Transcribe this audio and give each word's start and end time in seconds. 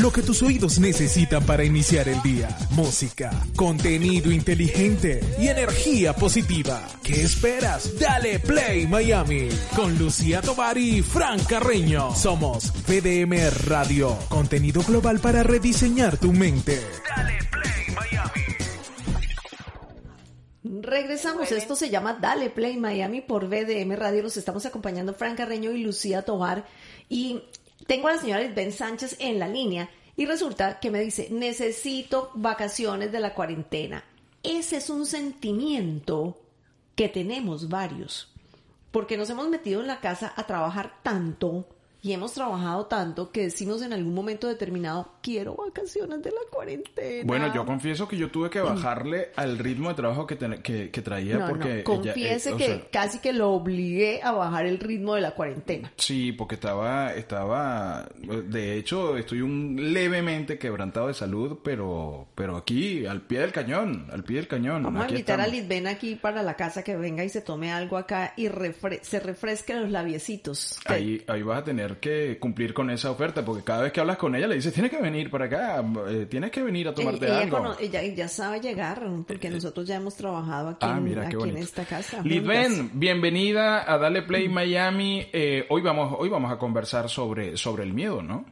Lo 0.00 0.10
que 0.10 0.22
tus 0.22 0.42
oídos 0.42 0.78
necesitan 0.78 1.44
para 1.44 1.62
iniciar 1.62 2.08
el 2.08 2.22
día. 2.22 2.48
Música, 2.70 3.30
contenido 3.54 4.32
inteligente 4.32 5.20
y 5.38 5.48
energía 5.48 6.14
positiva. 6.14 6.88
¿Qué 7.02 7.20
esperas? 7.20 7.98
Dale 7.98 8.38
Play 8.38 8.86
Miami 8.86 9.50
con 9.76 9.98
Lucía 9.98 10.40
Tovar 10.40 10.78
y 10.78 11.02
Fran 11.02 11.38
Carreño. 11.44 12.14
Somos 12.14 12.72
VDM 12.88 13.50
Radio, 13.66 14.16
contenido 14.30 14.82
global 14.82 15.20
para 15.20 15.42
rediseñar 15.42 16.16
tu 16.16 16.32
mente. 16.32 16.80
Dale 17.14 17.38
Play 17.50 17.94
Miami. 17.94 18.40
Regresamos, 20.80 21.52
esto 21.52 21.76
se 21.76 21.90
llama 21.90 22.14
Dale 22.14 22.48
Play 22.48 22.78
Miami 22.78 23.20
por 23.20 23.48
VDM 23.48 23.96
Radio. 23.96 24.22
Los 24.22 24.38
estamos 24.38 24.64
acompañando 24.64 25.12
Fran 25.12 25.36
Carreño 25.36 25.72
y 25.72 25.82
Lucía 25.82 26.22
Tovar. 26.22 26.64
Y 27.10 27.42
tengo 27.86 28.08
a 28.08 28.12
la 28.12 28.18
señora 28.18 28.46
Ben 28.54 28.72
Sánchez 28.72 29.16
en 29.18 29.38
la 29.38 29.48
línea 29.48 29.90
y 30.16 30.26
resulta 30.26 30.80
que 30.80 30.90
me 30.90 31.00
dice, 31.00 31.28
necesito 31.30 32.30
vacaciones 32.34 33.12
de 33.12 33.20
la 33.20 33.34
cuarentena. 33.34 34.04
Ese 34.42 34.76
es 34.76 34.90
un 34.90 35.06
sentimiento 35.06 36.38
que 36.94 37.08
tenemos 37.08 37.68
varios, 37.68 38.32
porque 38.90 39.16
nos 39.16 39.30
hemos 39.30 39.48
metido 39.48 39.80
en 39.80 39.86
la 39.86 40.00
casa 40.00 40.32
a 40.36 40.46
trabajar 40.46 41.00
tanto 41.02 41.66
y 42.02 42.12
hemos 42.12 42.32
trabajado 42.32 42.86
tanto 42.86 43.30
que 43.30 43.42
decimos 43.42 43.82
en 43.82 43.92
algún 43.92 44.14
momento 44.14 44.48
determinado, 44.48 45.12
quiero 45.22 45.54
vacaciones 45.56 46.22
de 46.22 46.30
la 46.30 46.40
cuarentena. 46.50 47.24
Bueno, 47.26 47.52
yo 47.54 47.66
confieso 47.66 48.08
que 48.08 48.16
yo 48.16 48.30
tuve 48.30 48.48
que 48.48 48.60
bajarle 48.60 49.30
al 49.36 49.58
ritmo 49.58 49.90
de 49.90 49.94
trabajo 49.94 50.26
que, 50.26 50.36
que, 50.36 51.02
traía 51.02 51.46
porque... 51.46 51.78
No. 51.78 51.84
Confiese 51.84 52.50
eh, 52.50 52.56
que 52.56 52.88
casi 52.90 53.18
que 53.18 53.32
lo 53.32 53.50
obligué 53.52 54.20
a 54.22 54.32
bajar 54.32 54.66
el 54.66 54.78
ritmo 54.78 55.14
de 55.14 55.20
la 55.20 55.32
cuarentena. 55.32 55.92
Sí, 55.96 56.32
porque 56.32 56.54
estaba, 56.54 57.12
estaba, 57.14 58.08
de 58.18 58.76
hecho, 58.76 59.16
estoy 59.16 59.42
un 59.42 59.92
levemente 59.92 60.58
quebrantado 60.58 61.08
de 61.08 61.14
salud, 61.14 61.58
pero, 61.62 62.28
pero 62.34 62.56
aquí, 62.56 63.04
al 63.06 63.22
pie 63.22 63.40
del 63.40 63.52
cañón, 63.52 64.06
al 64.12 64.24
pie 64.24 64.36
del 64.36 64.48
cañón. 64.48 64.82
Vamos 64.82 65.04
a 65.04 65.08
invitar 65.08 65.40
a 65.40 65.46
Lisbeth 65.46 65.86
aquí 65.86 66.14
para 66.14 66.42
la 66.42 66.54
casa 66.54 66.82
que 66.82 66.96
venga 66.96 67.24
y 67.24 67.28
se 67.28 67.40
tome 67.40 67.72
algo 67.72 67.96
acá 67.96 68.32
y 68.36 68.48
se 69.02 69.20
refresque 69.20 69.74
los 69.74 69.90
labiecitos. 69.90 70.78
Ahí, 70.86 71.22
ahí 71.26 71.42
vas 71.42 71.60
a 71.60 71.64
tener 71.64 71.89
que 71.98 72.38
cumplir 72.38 72.74
con 72.74 72.90
esa 72.90 73.10
oferta, 73.10 73.44
porque 73.44 73.64
cada 73.64 73.82
vez 73.82 73.92
que 73.92 74.00
hablas 74.00 74.16
con 74.16 74.34
ella 74.34 74.46
le 74.46 74.56
dices, 74.56 74.72
tienes 74.72 74.90
que 74.90 75.00
venir 75.00 75.30
para 75.30 75.46
acá, 75.46 75.84
eh, 76.08 76.26
tienes 76.28 76.50
que 76.50 76.62
venir 76.62 76.88
a 76.88 76.94
tomarte 76.94 77.26
ella 77.26 77.40
algo. 77.40 77.76
ella 77.78 78.02
ya 78.02 78.28
sabe 78.28 78.60
llegar, 78.60 79.02
porque 79.26 79.48
eh, 79.48 79.50
nosotros 79.50 79.86
ya 79.86 79.96
hemos 79.96 80.16
trabajado 80.16 80.70
aquí, 80.70 80.86
ah, 80.86 80.98
en, 80.98 81.56
esta 81.56 81.84
casa. 81.84 82.22
Lidben, 82.22 82.90
bienvenida 82.94 83.90
a 83.90 83.98
Dale 83.98 84.22
Play 84.22 84.48
Miami. 84.48 85.26
Eh, 85.32 85.66
hoy, 85.68 85.82
vamos, 85.82 86.14
hoy 86.18 86.28
vamos 86.28 86.52
a 86.52 86.58
conversar 86.58 87.08
sobre, 87.08 87.56
sobre 87.56 87.84
el 87.84 87.92
miedo, 87.92 88.22
¿no? 88.22 88.44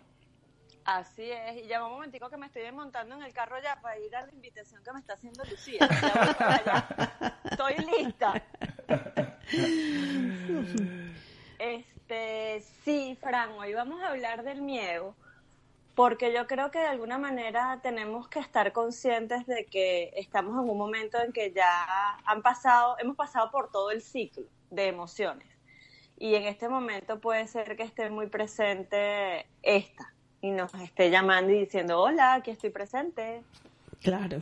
Así 0.85 1.31
es, 1.31 1.65
y 1.65 1.69
ya 1.69 1.85
un 1.85 1.93
momentico 1.93 2.31
que 2.31 2.39
me 2.39 2.47
estoy 2.47 2.63
montando 2.73 3.15
en 3.15 3.23
el 3.23 3.33
carro 3.35 3.57
ya 3.63 3.79
para 3.83 3.99
ir 3.99 4.15
a 4.17 4.25
la 4.25 4.33
invitación 4.33 4.83
que 4.83 4.93
me 4.93 5.01
está 5.01 5.15
haciendo 5.15 5.45
Lucía. 5.45 5.87
Estoy 7.45 7.75
lista. 7.99 8.43
Este, 12.09 12.63
sí, 12.85 13.19
Fran, 13.21 13.51
hoy 13.59 13.75
vamos 13.75 14.01
a 14.01 14.09
hablar 14.09 14.43
del 14.43 14.63
miedo, 14.63 15.15
porque 15.95 16.33
yo 16.33 16.47
creo 16.47 16.71
que 16.71 16.79
de 16.79 16.87
alguna 16.87 17.19
manera 17.19 17.81
tenemos 17.83 18.29
que 18.29 18.39
estar 18.39 18.73
conscientes 18.73 19.47
de 19.47 19.67
que 19.67 20.15
estamos 20.17 20.55
en 20.55 20.71
un 20.71 20.79
momento 20.79 21.19
en 21.21 21.35
que 21.35 21.53
ya 21.53 22.19
han 22.25 22.41
pasado, 22.41 22.97
hemos 22.99 23.15
pasado 23.15 23.51
por 23.51 23.71
todo 23.71 23.91
el 23.91 24.01
ciclo 24.01 24.45
de 24.71 24.87
emociones. 24.87 25.47
Y 26.17 26.35
en 26.35 26.45
este 26.45 26.71
momento 26.71 27.21
puede 27.21 27.47
ser 27.47 27.77
que 27.77 27.83
esté 27.83 28.09
muy 28.09 28.29
presente 28.29 29.47
esta 29.63 30.15
y 30.41 30.51
nos 30.51 30.73
esté 30.77 31.11
llamando 31.11 31.53
y 31.53 31.61
diciendo, 31.61 32.01
hola, 32.01 32.35
aquí 32.35 32.53
estoy 32.53 32.71
presente. 32.71 33.43
Claro. 34.01 34.41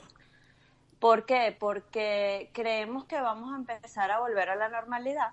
¿Por 1.00 1.26
qué? 1.26 1.56
Porque 1.58 2.48
creemos 2.52 3.06
que 3.06 3.20
vamos 3.20 3.52
a 3.52 3.56
empezar 3.56 4.12
a 4.12 4.20
volver 4.20 4.50
a 4.50 4.54
la 4.54 4.68
normalidad 4.68 5.32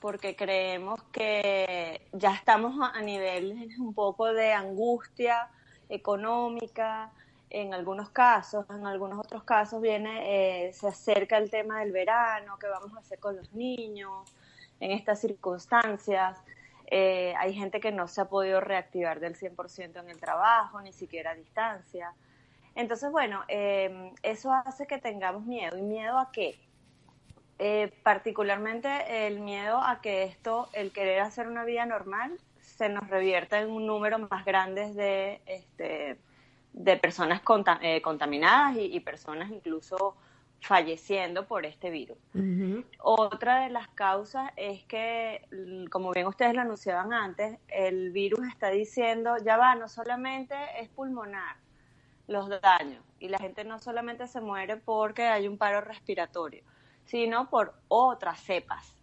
porque 0.00 0.34
creemos 0.34 1.02
que 1.12 2.08
ya 2.12 2.34
estamos 2.34 2.74
a 2.80 3.00
nivel 3.02 3.68
un 3.78 3.94
poco 3.94 4.32
de 4.32 4.52
angustia 4.52 5.48
económica, 5.88 7.12
en 7.50 7.74
algunos 7.74 8.10
casos, 8.10 8.64
en 8.70 8.86
algunos 8.86 9.18
otros 9.18 9.42
casos 9.42 9.82
viene, 9.82 10.68
eh, 10.68 10.72
se 10.72 10.88
acerca 10.88 11.36
el 11.36 11.50
tema 11.50 11.80
del 11.80 11.90
verano, 11.90 12.56
qué 12.58 12.68
vamos 12.68 12.94
a 12.94 13.00
hacer 13.00 13.18
con 13.18 13.36
los 13.36 13.52
niños 13.52 14.32
en 14.78 14.92
estas 14.92 15.20
circunstancias. 15.20 16.38
Eh, 16.86 17.34
hay 17.36 17.52
gente 17.54 17.80
que 17.80 17.90
no 17.90 18.06
se 18.06 18.20
ha 18.20 18.26
podido 18.26 18.60
reactivar 18.60 19.18
del 19.20 19.36
100% 19.36 20.00
en 20.00 20.08
el 20.08 20.20
trabajo, 20.20 20.80
ni 20.80 20.92
siquiera 20.92 21.32
a 21.32 21.34
distancia. 21.34 22.14
Entonces, 22.76 23.10
bueno, 23.10 23.42
eh, 23.48 24.12
eso 24.22 24.52
hace 24.52 24.86
que 24.86 24.98
tengamos 24.98 25.44
miedo. 25.44 25.76
¿Y 25.76 25.82
miedo 25.82 26.18
a 26.18 26.30
qué? 26.30 26.56
Eh, 27.62 27.92
particularmente 28.02 29.26
el 29.26 29.40
miedo 29.40 29.76
a 29.82 30.00
que 30.00 30.22
esto, 30.22 30.70
el 30.72 30.92
querer 30.92 31.20
hacer 31.20 31.46
una 31.46 31.62
vida 31.66 31.84
normal, 31.84 32.38
se 32.58 32.88
nos 32.88 33.06
revierta 33.10 33.60
en 33.60 33.68
un 33.68 33.86
número 33.86 34.18
más 34.18 34.46
grande 34.46 34.94
de, 34.94 35.42
este, 35.44 36.16
de 36.72 36.96
personas 36.96 37.42
eh, 37.82 38.00
contaminadas 38.00 38.78
y, 38.78 38.98
personas 39.00 39.50
incluso 39.50 40.16
falleciendo 40.62 41.46
por 41.46 41.66
este 41.66 41.90
virus. 41.90 42.16
Otra 42.98 43.64
de 43.64 43.68
las 43.68 43.88
causas 43.88 44.50
es 44.56 44.82
que, 44.84 45.42
como 45.90 46.12
bien 46.12 46.28
ustedes 46.28 46.54
lo 46.54 46.62
anunciaban 46.62 47.12
antes, 47.12 47.58
el 47.68 48.10
virus 48.10 48.40
está 48.48 48.70
diciendo, 48.70 49.36
ya 49.44 49.58
va, 49.58 49.74
no 49.74 49.86
solamente 49.86 50.54
es 50.78 50.88
pulmonar 50.88 51.56
los 52.26 52.48
daños 52.62 53.04
y 53.18 53.28
la 53.28 53.36
gente 53.36 53.64
no 53.64 53.78
solamente 53.80 54.26
se 54.28 54.40
muere 54.40 54.78
porque 54.78 55.26
hay 55.26 55.46
un 55.46 55.58
paro 55.58 55.82
respiratorio, 55.82 56.62
sino 57.10 57.50
por 57.50 57.74
otras 57.88 58.40
cepas 58.40 58.94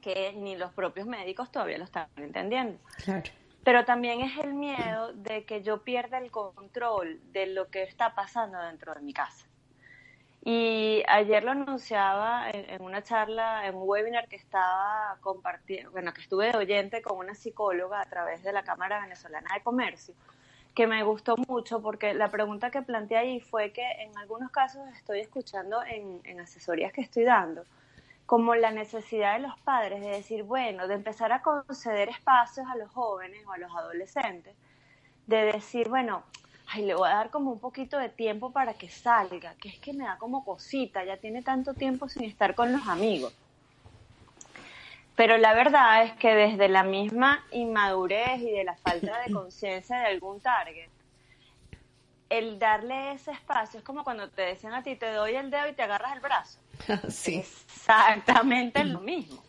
que 0.00 0.32
ni 0.32 0.56
los 0.56 0.72
propios 0.72 1.06
médicos 1.06 1.52
todavía 1.52 1.76
lo 1.76 1.84
están 1.84 2.08
entendiendo. 2.16 2.78
Pero 3.62 3.84
también 3.84 4.22
es 4.22 4.38
el 4.38 4.54
miedo 4.54 5.12
de 5.12 5.44
que 5.44 5.62
yo 5.62 5.82
pierda 5.82 6.16
el 6.16 6.30
control 6.30 7.20
de 7.32 7.46
lo 7.46 7.68
que 7.68 7.82
está 7.82 8.14
pasando 8.14 8.58
dentro 8.58 8.94
de 8.94 9.02
mi 9.02 9.12
casa. 9.12 9.46
Y 10.42 11.02
ayer 11.06 11.44
lo 11.44 11.50
anunciaba 11.50 12.48
en, 12.50 12.80
una 12.80 13.02
charla, 13.02 13.66
en 13.66 13.74
un 13.74 13.82
webinar 13.86 14.26
que 14.26 14.36
estaba 14.36 15.18
compartiendo, 15.20 15.90
bueno, 15.90 16.14
que 16.14 16.22
estuve 16.22 16.50
de 16.50 16.56
oyente 16.56 17.02
con 17.02 17.18
una 17.18 17.34
psicóloga 17.34 18.00
a 18.00 18.06
través 18.06 18.42
de 18.42 18.52
la 18.52 18.62
Cámara 18.62 19.02
Venezolana 19.02 19.50
de 19.52 19.62
Comercio, 19.62 20.14
que 20.74 20.86
me 20.86 21.02
gustó 21.02 21.36
mucho 21.36 21.82
porque 21.82 22.14
la 22.14 22.28
pregunta 22.28 22.70
que 22.70 22.82
planteé 22.82 23.16
ahí 23.18 23.40
fue 23.40 23.72
que 23.72 23.82
en 23.98 24.16
algunos 24.18 24.50
casos 24.50 24.82
estoy 24.96 25.20
escuchando 25.20 25.82
en, 25.82 26.20
en 26.24 26.40
asesorías 26.40 26.92
que 26.92 27.00
estoy 27.00 27.24
dando 27.24 27.64
como 28.30 28.54
la 28.54 28.70
necesidad 28.70 29.34
de 29.34 29.40
los 29.40 29.58
padres 29.58 30.00
de 30.02 30.06
decir, 30.06 30.44
bueno, 30.44 30.86
de 30.86 30.94
empezar 30.94 31.32
a 31.32 31.42
conceder 31.42 32.10
espacios 32.10 32.64
a 32.68 32.76
los 32.76 32.88
jóvenes 32.92 33.44
o 33.44 33.50
a 33.50 33.58
los 33.58 33.74
adolescentes, 33.74 34.54
de 35.26 35.46
decir, 35.46 35.88
bueno, 35.88 36.22
ay, 36.68 36.86
le 36.86 36.94
voy 36.94 37.08
a 37.08 37.14
dar 37.14 37.30
como 37.30 37.50
un 37.50 37.58
poquito 37.58 37.98
de 37.98 38.08
tiempo 38.08 38.52
para 38.52 38.74
que 38.74 38.88
salga, 38.88 39.56
que 39.56 39.70
es 39.70 39.80
que 39.80 39.92
me 39.92 40.04
da 40.04 40.16
como 40.16 40.44
cosita, 40.44 41.04
ya 41.04 41.16
tiene 41.16 41.42
tanto 41.42 41.74
tiempo 41.74 42.08
sin 42.08 42.22
estar 42.22 42.54
con 42.54 42.70
los 42.70 42.86
amigos. 42.86 43.34
Pero 45.16 45.36
la 45.38 45.52
verdad 45.52 46.04
es 46.04 46.12
que 46.14 46.34
desde 46.34 46.68
la 46.68 46.82
misma 46.82 47.44
inmadurez 47.50 48.40
y 48.40 48.50
de 48.50 48.64
la 48.64 48.76
falta 48.76 49.20
de 49.20 49.32
conciencia 49.32 49.98
de 49.98 50.06
algún 50.06 50.40
target, 50.40 50.88
el 52.30 52.58
darle 52.58 53.12
ese 53.12 53.32
espacio 53.32 53.78
es 53.78 53.84
como 53.84 54.04
cuando 54.04 54.30
te 54.30 54.42
decían 54.42 54.72
a 54.72 54.82
ti, 54.82 54.96
te 54.96 55.12
doy 55.12 55.34
el 55.34 55.50
dedo 55.50 55.68
y 55.68 55.72
te 55.72 55.82
agarras 55.82 56.12
el 56.14 56.20
brazo. 56.20 56.58
Sí. 57.10 57.38
Exactamente 57.38 58.84
lo 58.84 59.00
mismo. 59.00 59.42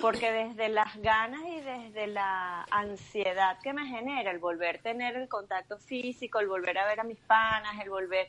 Porque 0.00 0.32
desde 0.32 0.68
las 0.68 0.96
ganas 0.96 1.42
y 1.46 1.60
desde 1.60 2.08
la 2.08 2.66
ansiedad 2.70 3.58
que 3.62 3.72
me 3.72 3.86
genera 3.86 4.32
el 4.32 4.40
volver 4.40 4.76
a 4.76 4.82
tener 4.82 5.16
el 5.16 5.28
contacto 5.28 5.78
físico, 5.78 6.40
el 6.40 6.48
volver 6.48 6.76
a 6.78 6.86
ver 6.86 6.98
a 6.98 7.04
mis 7.04 7.20
panas, 7.20 7.80
el 7.80 7.88
volver 7.88 8.28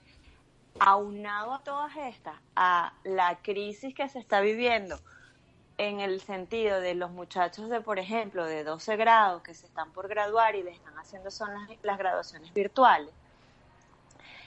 aunado 0.79 1.55
a 1.55 1.63
todas 1.63 1.95
estas, 1.97 2.35
a 2.55 2.93
la 3.03 3.39
crisis 3.41 3.95
que 3.95 4.07
se 4.07 4.19
está 4.19 4.39
viviendo 4.39 4.99
en 5.87 5.99
el 5.99 6.21
sentido 6.21 6.79
de 6.79 6.93
los 6.93 7.09
muchachos 7.09 7.67
de, 7.67 7.81
por 7.81 7.97
ejemplo, 7.97 8.45
de 8.45 8.63
12 8.63 8.97
grados 8.97 9.41
que 9.41 9.55
se 9.55 9.65
están 9.65 9.91
por 9.91 10.07
graduar 10.07 10.55
y 10.55 10.61
les 10.61 10.75
están 10.75 10.93
haciendo 10.99 11.31
son 11.31 11.51
las, 11.53 11.69
las 11.81 11.97
graduaciones 11.97 12.53
virtuales. 12.53 13.09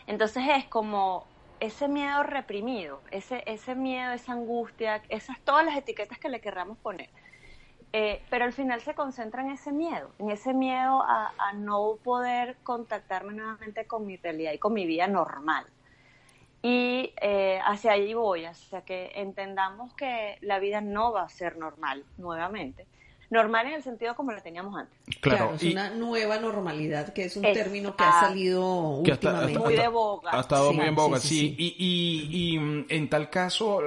Entonces 0.06 0.44
es 0.48 0.66
como 0.66 1.26
ese 1.58 1.88
miedo 1.88 2.22
reprimido, 2.22 3.00
ese, 3.10 3.42
ese 3.46 3.74
miedo, 3.74 4.12
esa 4.12 4.32
angustia, 4.32 5.02
esas 5.08 5.40
todas 5.40 5.64
las 5.64 5.76
etiquetas 5.76 6.18
que 6.18 6.28
le 6.28 6.40
querramos 6.40 6.78
poner. 6.78 7.10
Eh, 7.92 8.22
pero 8.30 8.44
al 8.44 8.52
final 8.52 8.80
se 8.82 8.94
concentra 8.94 9.42
en 9.42 9.50
ese 9.50 9.72
miedo, 9.72 10.12
en 10.20 10.30
ese 10.30 10.54
miedo 10.54 11.02
a, 11.02 11.32
a, 11.36 11.52
no 11.52 11.96
poder 12.04 12.56
contactarme 12.62 13.32
nuevamente 13.32 13.86
con 13.86 14.06
mi 14.06 14.16
realidad 14.18 14.52
y 14.52 14.58
con 14.58 14.72
mi 14.72 14.86
vida 14.86 15.08
normal. 15.08 15.66
Y 16.64 17.12
eh, 17.20 17.60
hacia 17.62 17.92
allí 17.92 18.14
voy, 18.14 18.46
hacia 18.46 18.80
que 18.86 19.12
entendamos 19.16 19.92
que 19.92 20.38
la 20.40 20.58
vida 20.58 20.80
no 20.80 21.12
va 21.12 21.24
a 21.24 21.28
ser 21.28 21.58
normal 21.58 22.04
nuevamente. 22.16 22.86
Normal 23.28 23.66
en 23.66 23.74
el 23.74 23.82
sentido 23.82 24.14
como 24.16 24.32
la 24.32 24.40
teníamos 24.40 24.74
antes. 24.74 24.98
Claro, 25.20 25.36
claro 25.36 25.54
es 25.56 25.62
y, 25.62 25.72
una 25.72 25.90
nueva 25.90 26.38
normalidad, 26.38 27.12
que 27.12 27.26
es 27.26 27.36
un 27.36 27.44
es, 27.44 27.52
término 27.52 27.94
que 27.94 28.04
ha 28.04 28.12
salido 28.12 28.64
últimamente. 28.64 29.52
Hasta, 29.52 29.58
muy 29.58 29.76
de 29.76 29.88
boga. 29.88 30.30
Ha 30.32 30.40
estado 30.40 30.70
sí, 30.70 30.76
muy 30.76 30.86
en 30.86 30.94
boga, 30.94 31.18
sí. 31.18 31.28
sí, 31.28 31.36
sí. 31.36 31.56
Y, 31.58 31.74
y, 31.76 32.54
y, 32.54 32.58
mm, 32.58 32.86
en 32.88 33.10
tal 33.10 33.28
caso, 33.28 33.82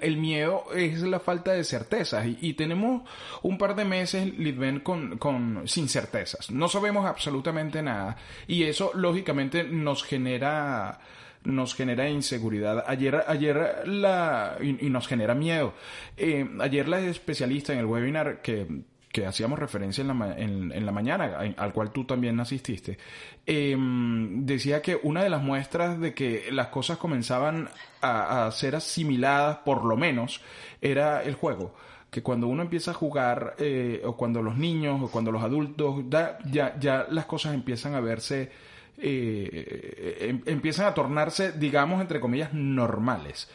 el 0.00 0.16
miedo 0.18 0.66
es 0.76 1.02
la 1.02 1.18
falta 1.18 1.50
de 1.50 1.64
certezas. 1.64 2.26
Y, 2.40 2.54
tenemos 2.54 3.02
un 3.42 3.58
par 3.58 3.74
de 3.74 3.84
meses, 3.84 4.38
Lidben, 4.38 4.80
con, 4.80 5.18
con, 5.18 5.66
sin 5.66 5.88
certezas. 5.88 6.48
No 6.52 6.68
sabemos 6.68 7.06
absolutamente 7.06 7.82
nada. 7.82 8.16
Y 8.46 8.62
eso, 8.62 8.92
lógicamente, 8.94 9.64
nos 9.64 10.04
genera 10.04 11.00
nos 11.48 11.74
genera 11.74 12.08
inseguridad. 12.08 12.84
Ayer, 12.86 13.24
ayer 13.26 13.82
la, 13.86 14.56
y, 14.60 14.88
nos 14.90 15.08
genera 15.08 15.34
miedo. 15.34 15.74
Eh, 16.16 16.48
ayer 16.60 16.88
la 16.88 17.00
especialista 17.00 17.72
en 17.72 17.80
el 17.80 17.86
webinar 17.86 18.42
que, 18.42 18.66
que 19.10 19.26
hacíamos 19.26 19.58
referencia 19.58 20.02
en 20.02 20.08
la, 20.08 20.38
en, 20.38 20.86
la 20.86 20.92
mañana, 20.92 21.38
al 21.56 21.72
cual 21.72 21.90
tú 21.90 22.04
también 22.04 22.38
asististe, 22.38 22.98
eh, 23.46 23.76
decía 23.78 24.82
que 24.82 25.00
una 25.02 25.22
de 25.22 25.30
las 25.30 25.42
muestras 25.42 25.98
de 25.98 26.14
que 26.14 26.48
las 26.52 26.68
cosas 26.68 26.98
comenzaban 26.98 27.68
a, 28.00 28.46
a 28.46 28.52
ser 28.52 28.76
asimiladas, 28.76 29.58
por 29.58 29.84
lo 29.84 29.96
menos, 29.96 30.42
era 30.80 31.22
el 31.22 31.34
juego 31.34 31.74
que 32.10 32.22
cuando 32.22 32.48
uno 32.48 32.62
empieza 32.62 32.92
a 32.92 32.94
jugar, 32.94 33.54
eh, 33.58 34.00
o 34.04 34.16
cuando 34.16 34.42
los 34.42 34.56
niños, 34.56 35.02
o 35.02 35.10
cuando 35.10 35.30
los 35.30 35.42
adultos, 35.42 36.04
ya, 36.08 36.78
ya 36.78 37.06
las 37.10 37.26
cosas 37.26 37.54
empiezan 37.54 37.94
a 37.94 38.00
verse 38.00 38.50
eh, 39.00 40.16
em, 40.20 40.42
empiezan 40.46 40.86
a 40.86 40.94
tornarse, 40.94 41.52
digamos, 41.52 42.00
entre 42.00 42.20
comillas, 42.20 42.52
normales. 42.52 43.48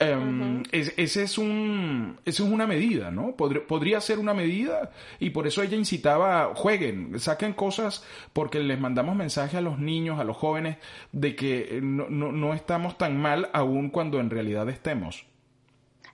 Um, 0.00 0.08
uh 0.08 0.62
-huh. 0.62 0.68
es, 0.72 0.94
ese 0.96 1.22
es 1.22 1.38
un, 1.38 2.18
esa 2.24 2.42
es 2.42 2.50
una 2.50 2.66
medida, 2.66 3.10
¿no? 3.10 3.36
Podría, 3.36 3.64
podría 3.66 4.00
ser 4.00 4.18
una 4.18 4.34
medida 4.34 4.90
y 5.20 5.30
por 5.30 5.46
eso 5.46 5.62
ella 5.62 5.76
incitaba, 5.76 6.54
jueguen, 6.54 7.20
saquen 7.20 7.52
cosas 7.52 8.04
porque 8.32 8.58
les 8.58 8.80
mandamos 8.80 9.14
mensaje 9.14 9.56
a 9.58 9.60
los 9.60 9.78
niños, 9.78 10.18
a 10.18 10.24
los 10.24 10.36
jóvenes, 10.36 10.78
de 11.12 11.36
que 11.36 11.78
no, 11.82 12.08
no, 12.08 12.32
no 12.32 12.52
estamos 12.54 12.98
tan 12.98 13.16
mal 13.20 13.50
aún 13.52 13.90
cuando 13.90 14.18
en 14.18 14.30
realidad 14.30 14.68
estemos. 14.70 15.24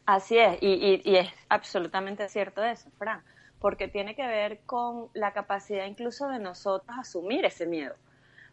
Así 0.04 0.36
es, 0.36 0.58
y, 0.60 0.72
y, 0.72 1.02
y 1.04 1.16
es 1.16 1.28
absolutamente 1.48 2.28
cierto 2.28 2.62
eso, 2.64 2.90
Fran, 2.98 3.22
porque 3.58 3.88
tiene 3.88 4.14
que 4.14 4.26
ver 4.26 4.60
con 4.66 5.08
la 5.14 5.32
capacidad 5.32 5.86
incluso 5.86 6.28
de 6.28 6.40
nosotros 6.40 6.96
asumir 6.98 7.44
ese 7.44 7.66
miedo 7.66 7.94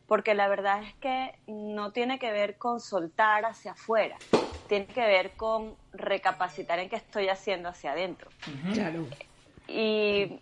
porque 0.08 0.36
la 0.36 0.48
verdad 0.48 0.84
es 0.84 0.94
que 0.96 1.36
no 1.48 1.92
tiene 1.92 2.20
que 2.20 2.32
ver 2.32 2.58
con 2.58 2.80
soltar 2.80 3.46
hacia 3.46 3.72
afuera, 3.72 4.18
tiene 4.68 4.86
que 4.86 5.02
ver 5.02 5.32
con 5.32 5.76
recapacitar 5.94 6.80
en 6.80 6.90
qué 6.90 6.96
estoy 6.96 7.30
haciendo 7.30 7.70
hacia 7.70 7.94
adentro. 7.94 8.30
Claro. 8.74 9.08
Y 9.68 10.40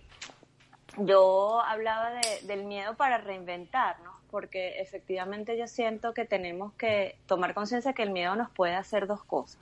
yo 0.98 1.62
hablaba 1.62 2.12
de, 2.12 2.42
del 2.44 2.66
miedo 2.66 2.96
para 2.96 3.18
reinventarnos, 3.18 4.14
porque 4.30 4.82
efectivamente 4.82 5.58
yo 5.58 5.68
siento 5.68 6.14
que 6.14 6.26
tenemos 6.26 6.74
que 6.74 7.18
tomar 7.26 7.54
conciencia 7.54 7.94
que 7.94 8.04
el 8.04 8.12
miedo 8.12 8.36
nos 8.36 8.50
puede 8.50 8.76
hacer 8.76 9.08
dos 9.08 9.24
cosas. 9.24 9.62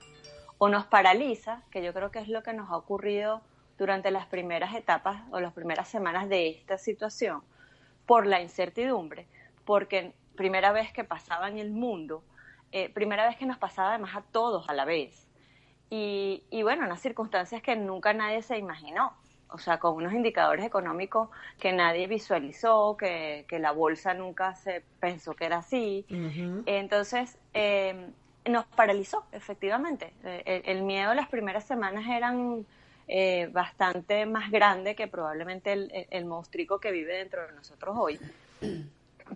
O 0.58 0.68
nos 0.68 0.84
paraliza, 0.86 1.62
que 1.70 1.82
yo 1.82 1.92
creo 1.92 2.10
que 2.10 2.20
es 2.20 2.28
lo 2.28 2.42
que 2.42 2.52
nos 2.52 2.70
ha 2.70 2.76
ocurrido 2.76 3.40
durante 3.78 4.10
las 4.10 4.26
primeras 4.26 4.74
etapas 4.74 5.22
o 5.30 5.40
las 5.40 5.52
primeras 5.52 5.88
semanas 5.88 6.28
de 6.28 6.50
esta 6.50 6.78
situación, 6.78 7.42
por 8.06 8.26
la 8.26 8.40
incertidumbre 8.40 9.26
porque 9.64 10.12
primera 10.36 10.72
vez 10.72 10.92
que 10.92 11.04
pasaba 11.04 11.48
en 11.48 11.58
el 11.58 11.70
mundo, 11.70 12.24
eh, 12.72 12.88
primera 12.88 13.26
vez 13.26 13.36
que 13.36 13.46
nos 13.46 13.58
pasaba 13.58 13.90
además 13.90 14.16
a 14.16 14.22
todos 14.22 14.68
a 14.68 14.74
la 14.74 14.84
vez. 14.84 15.28
Y, 15.90 16.44
y 16.50 16.62
bueno, 16.62 16.86
unas 16.86 17.00
circunstancias 17.00 17.62
que 17.62 17.76
nunca 17.76 18.14
nadie 18.14 18.42
se 18.42 18.56
imaginó 18.56 19.12
o 19.52 19.58
sea, 19.58 19.78
con 19.78 19.94
unos 19.94 20.12
indicadores 20.12 20.64
económicos 20.64 21.28
que 21.58 21.72
nadie 21.72 22.06
visualizó, 22.06 22.96
que, 22.96 23.44
que, 23.48 23.58
la 23.58 23.72
bolsa 23.72 24.14
nunca 24.14 24.54
se 24.54 24.82
pensó 24.98 25.34
que 25.34 25.44
era 25.44 25.58
así. 25.58 26.06
Uh 26.10 26.14
-huh. 26.14 26.62
Entonces, 26.66 27.38
eh, 27.52 28.10
nos 28.46 28.64
paralizó, 28.66 29.24
efectivamente. 29.32 30.12
El, 30.24 30.62
el, 30.64 30.82
miedo 30.82 31.14
las 31.14 31.28
primeras 31.28 31.64
semanas 31.64 32.04
eran 32.08 32.66
eh, 33.08 33.48
bastante 33.52 34.26
más 34.26 34.50
grande 34.50 34.94
que 34.94 35.06
probablemente 35.06 35.72
el, 35.72 36.06
el 36.10 36.24
monstruo 36.24 36.80
que 36.80 36.90
vive 36.90 37.14
dentro 37.18 37.46
de 37.46 37.52
nosotros 37.52 37.94
hoy. 37.98 38.18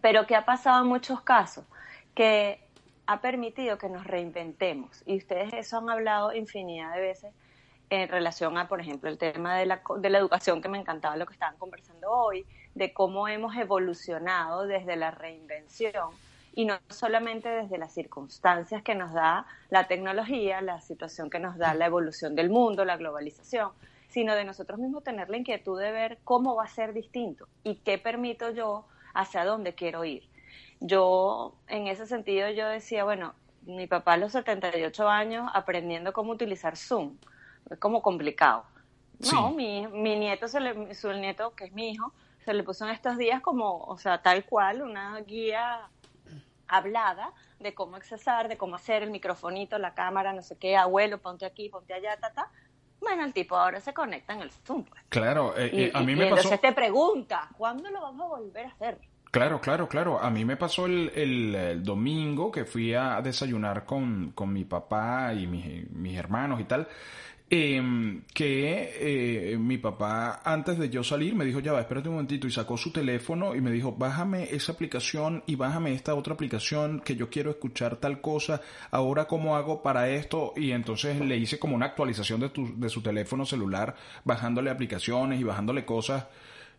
Pero 0.00 0.26
¿qué 0.26 0.36
ha 0.36 0.44
pasado 0.44 0.82
en 0.82 0.88
muchos 0.88 1.20
casos? 1.22 1.64
Que 2.14 2.60
ha 3.06 3.20
permitido 3.20 3.78
que 3.78 3.88
nos 3.88 4.06
reinventemos. 4.06 5.02
Y 5.06 5.16
ustedes 5.16 5.52
eso 5.54 5.78
han 5.78 5.90
hablado 5.90 6.34
infinidad 6.34 6.94
de 6.94 7.00
veces 7.00 7.34
en 7.88 8.08
relación 8.08 8.58
a, 8.58 8.66
por 8.66 8.80
ejemplo, 8.80 9.08
el 9.08 9.16
tema 9.16 9.56
de 9.56 9.66
la, 9.66 9.80
de 9.98 10.10
la 10.10 10.18
educación, 10.18 10.60
que 10.60 10.68
me 10.68 10.78
encantaba 10.78 11.16
lo 11.16 11.24
que 11.26 11.34
estaban 11.34 11.56
conversando 11.56 12.10
hoy, 12.10 12.44
de 12.74 12.92
cómo 12.92 13.28
hemos 13.28 13.54
evolucionado 13.56 14.66
desde 14.66 14.96
la 14.96 15.12
reinvención 15.12 16.10
y 16.56 16.64
no 16.64 16.78
solamente 16.88 17.48
desde 17.50 17.78
las 17.78 17.92
circunstancias 17.92 18.82
que 18.82 18.94
nos 18.94 19.12
da 19.12 19.46
la 19.68 19.86
tecnología, 19.86 20.62
la 20.62 20.80
situación 20.80 21.30
que 21.30 21.38
nos 21.38 21.58
da 21.58 21.74
la 21.74 21.86
evolución 21.86 22.34
del 22.34 22.48
mundo, 22.50 22.84
la 22.84 22.96
globalización, 22.96 23.72
sino 24.08 24.34
de 24.34 24.44
nosotros 24.44 24.78
mismos 24.78 25.04
tener 25.04 25.28
la 25.28 25.36
inquietud 25.36 25.78
de 25.78 25.92
ver 25.92 26.18
cómo 26.24 26.56
va 26.56 26.64
a 26.64 26.68
ser 26.68 26.94
distinto 26.94 27.46
y 27.62 27.76
qué 27.76 27.98
permito 27.98 28.50
yo 28.50 28.86
hacia 29.16 29.44
dónde 29.44 29.74
quiero 29.74 30.04
ir. 30.04 30.28
Yo, 30.80 31.54
en 31.68 31.86
ese 31.88 32.06
sentido, 32.06 32.50
yo 32.50 32.68
decía, 32.68 33.04
bueno, 33.04 33.34
mi 33.62 33.86
papá 33.86 34.14
a 34.14 34.16
los 34.16 34.32
78 34.32 35.08
años 35.08 35.50
aprendiendo 35.54 36.12
cómo 36.12 36.32
utilizar 36.32 36.76
Zoom, 36.76 37.16
es 37.70 37.78
como 37.78 38.02
complicado. 38.02 38.64
Sí. 39.20 39.34
No, 39.34 39.50
mi, 39.50 39.86
mi 39.88 40.16
nieto, 40.16 40.46
se 40.46 40.60
le, 40.60 40.94
su 40.94 41.12
nieto, 41.12 41.54
que 41.54 41.64
es 41.64 41.72
mi 41.72 41.90
hijo, 41.90 42.12
se 42.44 42.52
le 42.52 42.62
puso 42.62 42.84
en 42.84 42.92
estos 42.92 43.16
días 43.16 43.40
como, 43.40 43.78
o 43.78 43.98
sea, 43.98 44.22
tal 44.22 44.44
cual, 44.44 44.82
una 44.82 45.18
guía 45.20 45.88
hablada 46.68 47.32
de 47.58 47.74
cómo 47.74 47.96
accesar, 47.96 48.48
de 48.48 48.56
cómo 48.56 48.76
hacer 48.76 49.02
el 49.02 49.10
microfonito, 49.10 49.78
la 49.78 49.94
cámara, 49.94 50.32
no 50.32 50.42
sé 50.42 50.56
qué, 50.56 50.76
abuelo, 50.76 51.18
ponte 51.18 51.46
aquí, 51.46 51.68
ponte 51.68 51.94
allá, 51.94 52.16
ta, 52.18 52.32
ta. 52.32 52.50
Bueno, 53.00 53.24
el 53.24 53.32
tipo 53.32 53.56
ahora 53.56 53.80
se 53.80 53.92
conecta 53.94 54.32
en 54.34 54.42
el 54.42 54.50
Zoom. 54.50 54.84
Pues. 54.84 55.02
Claro, 55.08 55.56
eh, 55.56 55.70
y, 55.72 55.82
eh, 55.84 55.90
a 55.94 56.00
mí 56.00 56.12
y, 56.12 56.16
me 56.16 56.26
y 56.26 56.30
pasó... 56.30 56.42
entonces 56.42 56.60
te 56.60 56.72
pregunta, 56.72 57.48
¿cuándo 57.56 57.90
lo 57.90 58.00
vamos 58.00 58.24
a 58.24 58.28
volver 58.38 58.66
a 58.66 58.68
hacer? 58.70 58.98
Claro, 59.36 59.60
claro, 59.60 59.86
claro. 59.86 60.18
A 60.18 60.30
mí 60.30 60.46
me 60.46 60.56
pasó 60.56 60.86
el, 60.86 61.10
el, 61.14 61.82
domingo 61.82 62.50
que 62.50 62.64
fui 62.64 62.94
a 62.94 63.20
desayunar 63.20 63.84
con, 63.84 64.32
con 64.32 64.50
mi 64.50 64.64
papá 64.64 65.34
y 65.34 65.46
mis, 65.46 65.90
mis 65.90 66.16
hermanos 66.16 66.58
y 66.58 66.64
tal. 66.64 66.88
Eh, 67.50 68.22
que 68.32 69.52
eh, 69.52 69.58
mi 69.58 69.76
papá 69.76 70.40
antes 70.42 70.78
de 70.78 70.88
yo 70.88 71.04
salir 71.04 71.34
me 71.34 71.44
dijo 71.44 71.60
ya 71.60 71.72
va 71.72 71.80
espérate 71.80 72.08
un 72.08 72.16
momentito 72.16 72.48
y 72.48 72.50
sacó 72.50 72.76
su 72.76 72.90
teléfono 72.90 73.54
y 73.54 73.60
me 73.60 73.70
dijo 73.70 73.92
bájame 73.92 74.52
esa 74.52 74.72
aplicación 74.72 75.44
y 75.46 75.54
bájame 75.54 75.92
esta 75.92 76.16
otra 76.16 76.34
aplicación 76.34 76.98
que 76.98 77.14
yo 77.14 77.30
quiero 77.30 77.50
escuchar 77.50 77.98
tal 77.98 78.20
cosa 78.20 78.62
ahora 78.90 79.26
cómo 79.28 79.54
hago 79.54 79.80
para 79.80 80.08
esto 80.08 80.54
y 80.56 80.72
entonces 80.72 81.20
le 81.20 81.36
hice 81.36 81.60
como 81.60 81.76
una 81.76 81.86
actualización 81.86 82.40
de, 82.40 82.48
tu, 82.48 82.80
de 82.80 82.88
su 82.88 83.00
teléfono 83.00 83.46
celular 83.46 83.94
bajándole 84.24 84.68
aplicaciones 84.68 85.40
y 85.40 85.44
bajándole 85.44 85.84
cosas 85.84 86.26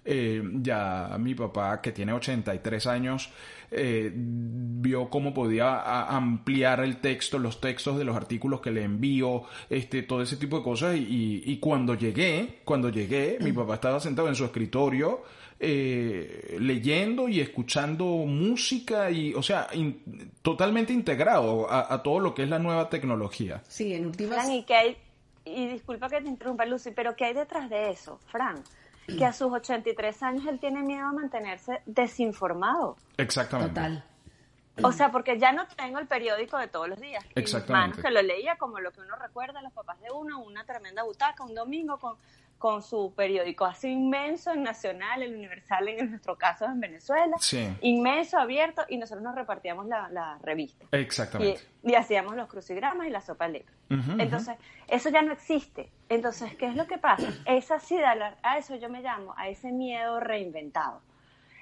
eh, 0.09 0.41
ya 0.61 1.17
mi 1.19 1.35
papá, 1.35 1.81
que 1.81 1.91
tiene 1.91 2.13
83 2.13 2.87
años, 2.87 3.29
eh, 3.69 4.09
vio 4.15 5.09
cómo 5.09 5.33
podía 5.33 5.81
ampliar 6.07 6.79
el 6.79 7.01
texto, 7.01 7.37
los 7.37 7.59
textos 7.59 7.97
de 7.97 8.05
los 8.05 8.15
artículos 8.15 8.61
que 8.61 8.71
le 8.71 8.83
envío, 8.83 9.43
este, 9.69 10.03
todo 10.03 10.21
ese 10.21 10.37
tipo 10.37 10.59
de 10.59 10.63
cosas. 10.63 10.95
Y, 10.95 11.43
y 11.45 11.59
cuando 11.59 11.93
llegué, 11.95 12.59
cuando 12.63 12.89
llegué, 12.89 13.37
mi 13.41 13.51
papá 13.51 13.75
estaba 13.75 13.99
sentado 13.99 14.29
en 14.29 14.35
su 14.35 14.45
escritorio, 14.45 15.23
eh, 15.59 16.55
leyendo 16.59 17.27
y 17.27 17.41
escuchando 17.41 18.05
música 18.05 19.11
y, 19.11 19.33
o 19.33 19.43
sea, 19.43 19.67
in, 19.73 20.31
totalmente 20.41 20.93
integrado 20.93 21.69
a, 21.69 21.93
a, 21.93 22.01
todo 22.01 22.19
lo 22.19 22.33
que 22.33 22.43
es 22.43 22.49
la 22.49 22.59
nueva 22.59 22.89
tecnología. 22.89 23.61
Sí, 23.67 23.93
en 23.93 24.05
últimas... 24.05 24.47
y, 24.49 24.63
que 24.63 24.73
hay, 24.73 24.97
y 25.43 25.67
disculpa 25.67 26.07
que 26.09 26.21
te 26.21 26.29
interrumpa, 26.29 26.65
Lucy, 26.65 26.91
pero 26.91 27.15
¿qué 27.15 27.25
hay 27.25 27.33
detrás 27.33 27.69
de 27.69 27.89
eso, 27.89 28.19
Fran? 28.27 28.63
Que 29.07 29.25
a 29.25 29.33
sus 29.33 29.51
83 29.51 30.23
años 30.23 30.45
él 30.47 30.59
tiene 30.59 30.83
miedo 30.83 31.05
a 31.07 31.13
mantenerse 31.13 31.81
desinformado. 31.85 32.97
Exactamente. 33.17 33.73
Total. 33.73 34.03
O 34.83 34.91
sea, 34.91 35.11
porque 35.11 35.39
ya 35.39 35.51
no 35.51 35.65
tengo 35.67 35.97
el 35.99 36.07
periódico 36.07 36.57
de 36.57 36.67
todos 36.67 36.87
los 36.87 36.99
días. 36.99 37.23
Exactamente. 37.35 38.01
que 38.01 38.11
lo 38.11 38.21
leía 38.21 38.57
como 38.57 38.79
lo 38.79 38.91
que 38.91 39.01
uno 39.01 39.15
recuerda, 39.15 39.61
los 39.61 39.73
papás 39.73 39.99
de 40.01 40.11
uno, 40.11 40.39
una 40.39 40.65
tremenda 40.65 41.03
butaca, 41.03 41.43
un 41.43 41.55
domingo 41.55 41.97
con 41.97 42.17
con 42.57 42.81
su 42.81 43.13
periódico 43.15 43.65
así 43.65 43.89
inmenso, 43.89 44.51
en 44.51 44.63
Nacional, 44.63 45.21
el 45.21 45.35
Universal 45.35 45.87
en 45.87 46.09
nuestro 46.09 46.37
caso 46.37 46.65
en 46.65 46.79
Venezuela, 46.79 47.35
inmenso, 47.81 48.37
abierto, 48.37 48.83
y 48.89 48.97
nosotros 48.97 49.23
nos 49.23 49.35
repartíamos 49.35 49.85
la, 49.87 50.37
revista. 50.41 50.85
Exactamente. 50.91 51.61
Y, 51.83 51.93
hacíamos 51.95 52.35
los 52.35 52.47
crucigramas 52.47 53.07
y 53.07 53.09
la 53.09 53.21
sopa 53.21 53.47
letra. 53.47 53.73
Entonces, 53.89 54.57
eso 54.87 55.09
ya 55.09 55.21
no 55.21 55.31
existe. 55.31 55.89
Entonces, 56.09 56.55
¿qué 56.55 56.67
es 56.67 56.75
lo 56.75 56.87
que 56.87 56.97
pasa? 56.97 57.27
Esa 57.45 57.75
así, 57.75 57.97
a 57.97 58.57
eso 58.57 58.75
yo 58.75 58.89
me 58.89 59.01
llamo, 59.01 59.33
a 59.37 59.47
ese 59.49 59.71
miedo 59.71 60.19
reinventado. 60.19 61.01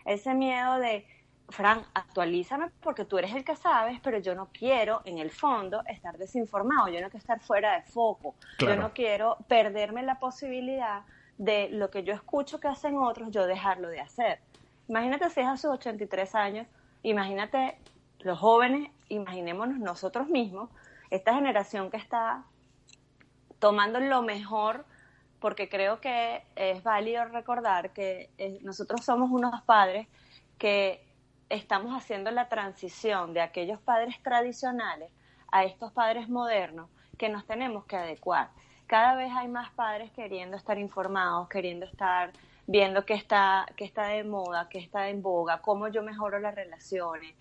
Ese 0.06 0.34
miedo 0.34 0.78
de, 0.80 1.06
Fran, 1.50 1.84
actualízame 1.94 2.72
porque 2.82 3.06
tú 3.06 3.18
eres 3.18 3.34
el 3.34 3.44
que 3.46 3.56
sabes, 3.56 4.00
pero 4.02 4.18
yo 4.18 4.34
no 4.34 4.50
quiero, 4.52 5.02
en 5.06 5.20
el 5.20 5.30
fondo, 5.30 5.84
estar 5.88 6.18
desinformado, 6.18 6.88
yo 6.88 7.02
no 7.02 7.10
quiero 7.10 7.18
estar 7.20 7.40
fuera 7.40 7.76
de 7.76 7.84
foco, 7.84 8.36
yo 8.60 8.76
no 8.76 8.94
quiero 8.94 9.38
perderme 9.48 10.02
la 10.02 10.20
posibilidad 10.20 11.04
de 11.38 11.70
lo 11.70 11.92
que 11.92 12.04
yo 12.04 12.14
escucho 12.14 12.60
que 12.60 12.68
hacen 12.68 12.98
otros, 12.98 13.30
yo 13.30 13.46
dejarlo 13.46 13.90
de 13.90 14.00
hacer. 14.00 14.40
Imagínate 14.88 15.30
si 15.30 15.42
es 15.42 15.48
a 15.48 15.58
sus 15.58 15.72
83 15.72 16.34
años, 16.36 16.68
imagínate 17.04 17.78
los 18.20 18.40
jóvenes, 18.40 18.90
imaginémonos 19.10 19.78
nosotros 19.78 20.28
mismos, 20.28 20.70
esta 21.12 21.36
generación 21.36 21.92
que 21.92 21.98
está 21.98 22.44
tomando 23.60 24.00
lo 24.00 24.24
mejor, 24.24 24.86
porque 25.40 25.70
creo 25.70 26.02
que 26.02 26.44
es 26.56 26.82
válido 26.82 27.26
recordar 27.26 27.92
que 27.92 28.32
eh, 28.40 28.58
nosotros 28.64 29.06
somos 29.06 29.30
unos 29.30 29.62
padres 29.64 30.08
que 30.58 31.05
estamos 31.50 31.96
haciendo 31.96 32.32
la 32.32 32.50
transición 32.50 33.34
de 33.34 33.42
aquellos 33.42 33.80
padres 33.80 34.16
tradicionales 34.22 35.12
a 35.52 35.64
estos 35.64 35.92
padres 35.92 36.30
modernos 36.30 36.90
que 37.18 37.30
nos 37.30 37.46
tenemos 37.46 37.86
que 37.86 37.96
adecuar. 37.96 38.50
Cada 38.88 39.16
vez 39.16 39.32
hay 39.36 39.48
más 39.48 39.72
padres 39.72 40.12
queriendo 40.12 40.58
estar 40.58 40.78
informados, 40.78 41.50
queriendo 41.50 41.86
estar 41.86 42.32
viendo 42.68 43.06
qué 43.06 43.14
está, 43.14 43.66
qué 43.76 43.86
está 43.86 44.08
de 44.08 44.24
moda, 44.24 44.68
qué 44.70 44.80
está 44.80 45.10
en 45.10 45.22
boga, 45.22 45.62
cómo 45.62 45.88
yo 45.88 46.04
mejoro 46.04 46.40
las 46.40 46.56
relaciones. 46.56 47.36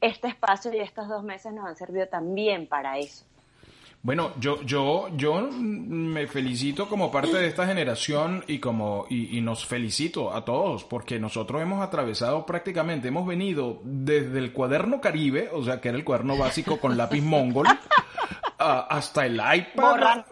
Este 0.00 0.28
espacio 0.28 0.72
y 0.72 0.80
estos 0.80 1.08
dos 1.08 1.22
meses 1.22 1.52
nos 1.52 1.66
han 1.66 1.76
servido 1.76 2.08
también 2.08 2.66
para 2.66 2.98
eso. 2.98 3.24
Bueno, 4.04 4.32
yo, 4.40 4.60
yo, 4.62 5.10
yo 5.16 5.48
me 5.52 6.26
felicito 6.26 6.88
como 6.88 7.12
parte 7.12 7.36
de 7.36 7.46
esta 7.46 7.68
generación 7.68 8.44
y 8.48 8.58
como 8.58 9.06
y, 9.08 9.40
nos 9.40 9.64
felicito 9.64 10.34
a 10.34 10.44
todos 10.44 10.82
porque 10.82 11.20
nosotros 11.20 11.62
hemos 11.62 11.80
atravesado 11.80 12.44
prácticamente, 12.44 13.08
hemos 13.08 13.28
venido 13.28 13.80
desde 13.84 14.40
el 14.40 14.52
cuaderno 14.52 15.00
Caribe, 15.00 15.50
o 15.52 15.62
sea 15.62 15.80
que 15.80 15.90
era 15.90 15.98
el 15.98 16.02
cuaderno 16.02 16.36
básico 16.36 16.80
con 16.80 16.96
lápiz 16.96 17.22
mongol, 17.22 17.68
hasta 18.58 19.24
el 19.24 19.34
iPad, 19.34 20.24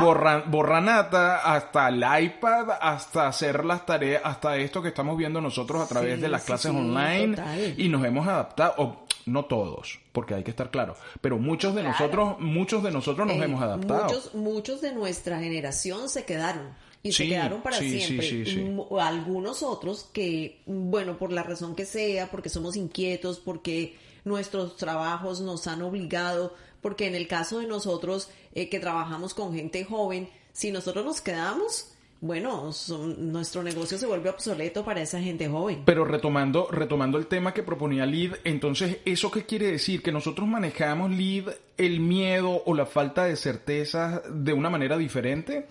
borranata. 0.00 0.44
borranata, 0.46 1.54
hasta 1.54 1.88
el 1.90 2.04
iPad, 2.24 2.70
hasta 2.80 3.28
hacer 3.28 3.64
las 3.64 3.86
tareas, 3.86 4.22
hasta 4.24 4.56
esto 4.56 4.82
que 4.82 4.88
estamos 4.88 5.16
viendo 5.16 5.40
nosotros 5.40 5.80
a 5.80 5.86
través 5.86 6.20
de 6.20 6.28
las 6.28 6.42
clases 6.42 6.72
online 6.72 7.36
y 7.76 7.88
nos 7.88 8.04
hemos 8.04 8.26
adaptado 8.26 9.04
no 9.26 9.44
todos, 9.44 10.00
porque 10.12 10.34
hay 10.34 10.44
que 10.44 10.50
estar 10.50 10.70
claro, 10.70 10.96
pero 11.20 11.38
muchos 11.38 11.74
de 11.74 11.82
nosotros, 11.82 12.36
muchos 12.38 12.82
de 12.82 12.90
nosotros 12.90 13.26
nos 13.26 13.36
hemos 13.36 13.62
adaptado. 13.62 14.04
Muchos, 14.04 14.34
muchos 14.34 14.80
de 14.80 14.92
nuestra 14.92 15.38
generación 15.40 16.08
se 16.08 16.24
quedaron 16.24 16.74
y 17.02 17.12
se 17.12 17.28
quedaron 17.28 17.62
para 17.62 17.78
siempre. 17.78 18.76
Algunos 19.00 19.62
otros 19.62 20.08
que, 20.12 20.60
bueno, 20.66 21.18
por 21.18 21.32
la 21.32 21.42
razón 21.42 21.74
que 21.74 21.84
sea, 21.84 22.30
porque 22.30 22.48
somos 22.48 22.76
inquietos, 22.76 23.40
porque 23.40 23.96
nuestros 24.24 24.76
trabajos 24.76 25.40
nos 25.40 25.66
han 25.66 25.82
obligado, 25.82 26.54
porque 26.80 27.06
en 27.06 27.14
el 27.14 27.26
caso 27.26 27.58
de 27.58 27.66
nosotros 27.66 28.28
eh, 28.54 28.68
que 28.68 28.78
trabajamos 28.78 29.34
con 29.34 29.52
gente 29.54 29.84
joven, 29.84 30.28
si 30.52 30.70
nosotros 30.70 31.04
nos 31.04 31.20
quedamos, 31.20 31.91
bueno, 32.22 32.70
nuestro 33.18 33.64
negocio 33.64 33.98
se 33.98 34.06
vuelve 34.06 34.30
obsoleto 34.30 34.84
para 34.84 35.00
esa 35.00 35.20
gente 35.20 35.48
joven. 35.48 35.82
Pero 35.84 36.04
retomando, 36.04 36.68
retomando 36.70 37.18
el 37.18 37.26
tema 37.26 37.52
que 37.52 37.64
proponía 37.64 38.06
Lid, 38.06 38.34
entonces, 38.44 38.98
¿eso 39.04 39.28
qué 39.32 39.44
quiere 39.44 39.66
decir? 39.66 40.04
¿Que 40.04 40.12
nosotros 40.12 40.46
manejamos, 40.46 41.10
Lid, 41.10 41.48
el 41.76 41.98
miedo 41.98 42.62
o 42.64 42.74
la 42.76 42.86
falta 42.86 43.24
de 43.24 43.34
certeza 43.34 44.22
de 44.30 44.52
una 44.52 44.70
manera 44.70 44.96
diferente? 44.96 45.66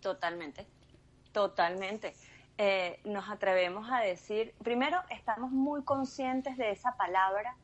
Totalmente, 0.00 0.66
totalmente. 1.30 2.12
Eh, 2.58 2.98
nos 3.04 3.30
atrevemos 3.30 3.88
a 3.88 4.00
decir, 4.00 4.54
primero, 4.64 4.98
estamos 5.10 5.52
muy 5.52 5.84
conscientes 5.84 6.56
de 6.56 6.72
esa 6.72 6.96
palabra 6.96 7.54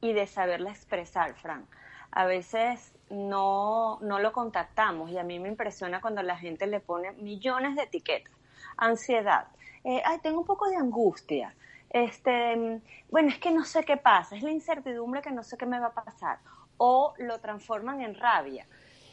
y 0.00 0.12
de 0.12 0.28
saberla 0.28 0.70
expresar, 0.70 1.34
Frank. 1.34 1.66
A 2.12 2.24
veces 2.24 2.93
no, 3.10 3.98
no 4.00 4.18
lo 4.18 4.32
contactamos 4.32 5.10
y 5.10 5.18
a 5.18 5.22
mí 5.22 5.38
me 5.38 5.48
impresiona 5.48 6.00
cuando 6.00 6.22
la 6.22 6.36
gente 6.36 6.66
le 6.66 6.80
pone 6.80 7.12
millones 7.12 7.76
de 7.76 7.82
etiquetas. 7.82 8.32
Ansiedad, 8.76 9.46
eh, 9.84 10.02
ay, 10.04 10.18
tengo 10.20 10.40
un 10.40 10.46
poco 10.46 10.68
de 10.68 10.76
angustia, 10.76 11.54
este, 11.94 12.80
bueno, 13.08 13.28
es 13.28 13.38
que 13.38 13.52
no 13.52 13.64
sé 13.64 13.84
qué 13.84 13.96
pasa, 13.96 14.34
es 14.34 14.42
la 14.42 14.50
incertidumbre 14.50 15.22
que 15.22 15.30
no 15.30 15.44
sé 15.44 15.56
qué 15.56 15.64
me 15.64 15.78
va 15.78 15.86
a 15.86 15.94
pasar, 15.94 16.38
o 16.76 17.14
lo 17.18 17.38
transforman 17.38 18.00
en 18.00 18.16
rabia. 18.16 18.66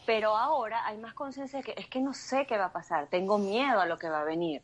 Pero 0.07 0.35
ahora 0.35 0.83
hay 0.87 0.97
más 0.97 1.13
conciencia 1.13 1.59
de 1.59 1.63
que 1.63 1.75
es 1.77 1.87
que 1.87 2.01
no 2.01 2.13
sé 2.13 2.47
qué 2.47 2.57
va 2.57 2.65
a 2.65 2.71
pasar, 2.71 3.05
tengo 3.05 3.37
miedo 3.37 3.79
a 3.79 3.85
lo 3.85 3.99
que 3.99 4.09
va 4.09 4.21
a 4.21 4.23
venir. 4.23 4.63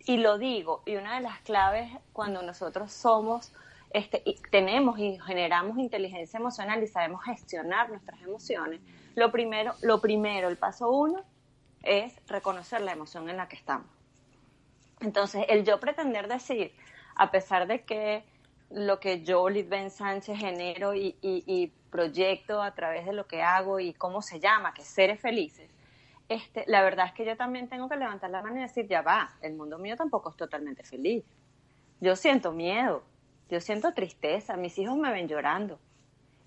Y 0.00 0.18
lo 0.18 0.36
digo, 0.36 0.82
y 0.84 0.96
una 0.96 1.14
de 1.14 1.22
las 1.22 1.40
claves 1.40 1.90
cuando 2.12 2.42
nosotros 2.42 2.92
somos 2.92 3.50
este, 3.90 4.22
y 4.24 4.36
tenemos 4.50 4.98
y 4.98 5.18
generamos 5.20 5.78
inteligencia 5.78 6.38
emocional 6.38 6.82
y 6.82 6.86
sabemos 6.86 7.24
gestionar 7.24 7.90
nuestras 7.90 8.20
emociones, 8.22 8.80
lo 9.16 9.32
primero, 9.32 9.74
lo 9.82 10.00
primero, 10.00 10.48
el 10.48 10.56
paso 10.56 10.90
uno, 10.90 11.24
es 11.82 12.14
reconocer 12.26 12.80
la 12.82 12.92
emoción 12.92 13.28
en 13.28 13.36
la 13.36 13.48
que 13.48 13.56
estamos. 13.56 13.88
Entonces, 15.00 15.44
el 15.48 15.64
yo 15.64 15.80
pretender 15.80 16.28
decir, 16.28 16.72
a 17.16 17.30
pesar 17.30 17.66
de 17.66 17.82
que 17.84 18.22
lo 18.70 19.00
que 19.00 19.22
yo, 19.22 19.44
Ben 19.44 19.90
Sánchez, 19.90 20.38
genero 20.38 20.94
y, 20.94 21.72
proyecto 21.90 22.62
a 22.62 22.72
través 22.72 23.04
de 23.04 23.12
lo 23.12 23.26
que 23.26 23.42
hago 23.42 23.80
y 23.80 23.92
cómo 23.94 24.22
se 24.22 24.38
llama, 24.38 24.72
que 24.72 24.82
es 24.82 24.88
seres 24.88 25.18
felices, 25.20 25.68
este, 26.28 26.62
la 26.68 26.82
verdad 26.82 27.06
es 27.06 27.12
que 27.12 27.24
yo 27.24 27.36
también 27.36 27.68
tengo 27.68 27.88
que 27.88 27.96
levantar 27.96 28.30
la 28.30 28.40
mano 28.40 28.58
y 28.58 28.60
decir, 28.60 28.86
ya 28.86 29.02
va, 29.02 29.34
el 29.42 29.54
mundo 29.54 29.76
mío 29.76 29.96
tampoco 29.96 30.30
es 30.30 30.36
totalmente 30.36 30.84
feliz. 30.84 31.24
Yo 32.00 32.14
siento 32.14 32.52
miedo, 32.52 33.02
yo 33.50 33.60
siento 33.60 33.92
tristeza, 33.92 34.56
mis 34.56 34.78
hijos 34.78 34.96
me 34.96 35.10
ven 35.10 35.28
llorando. 35.28 35.78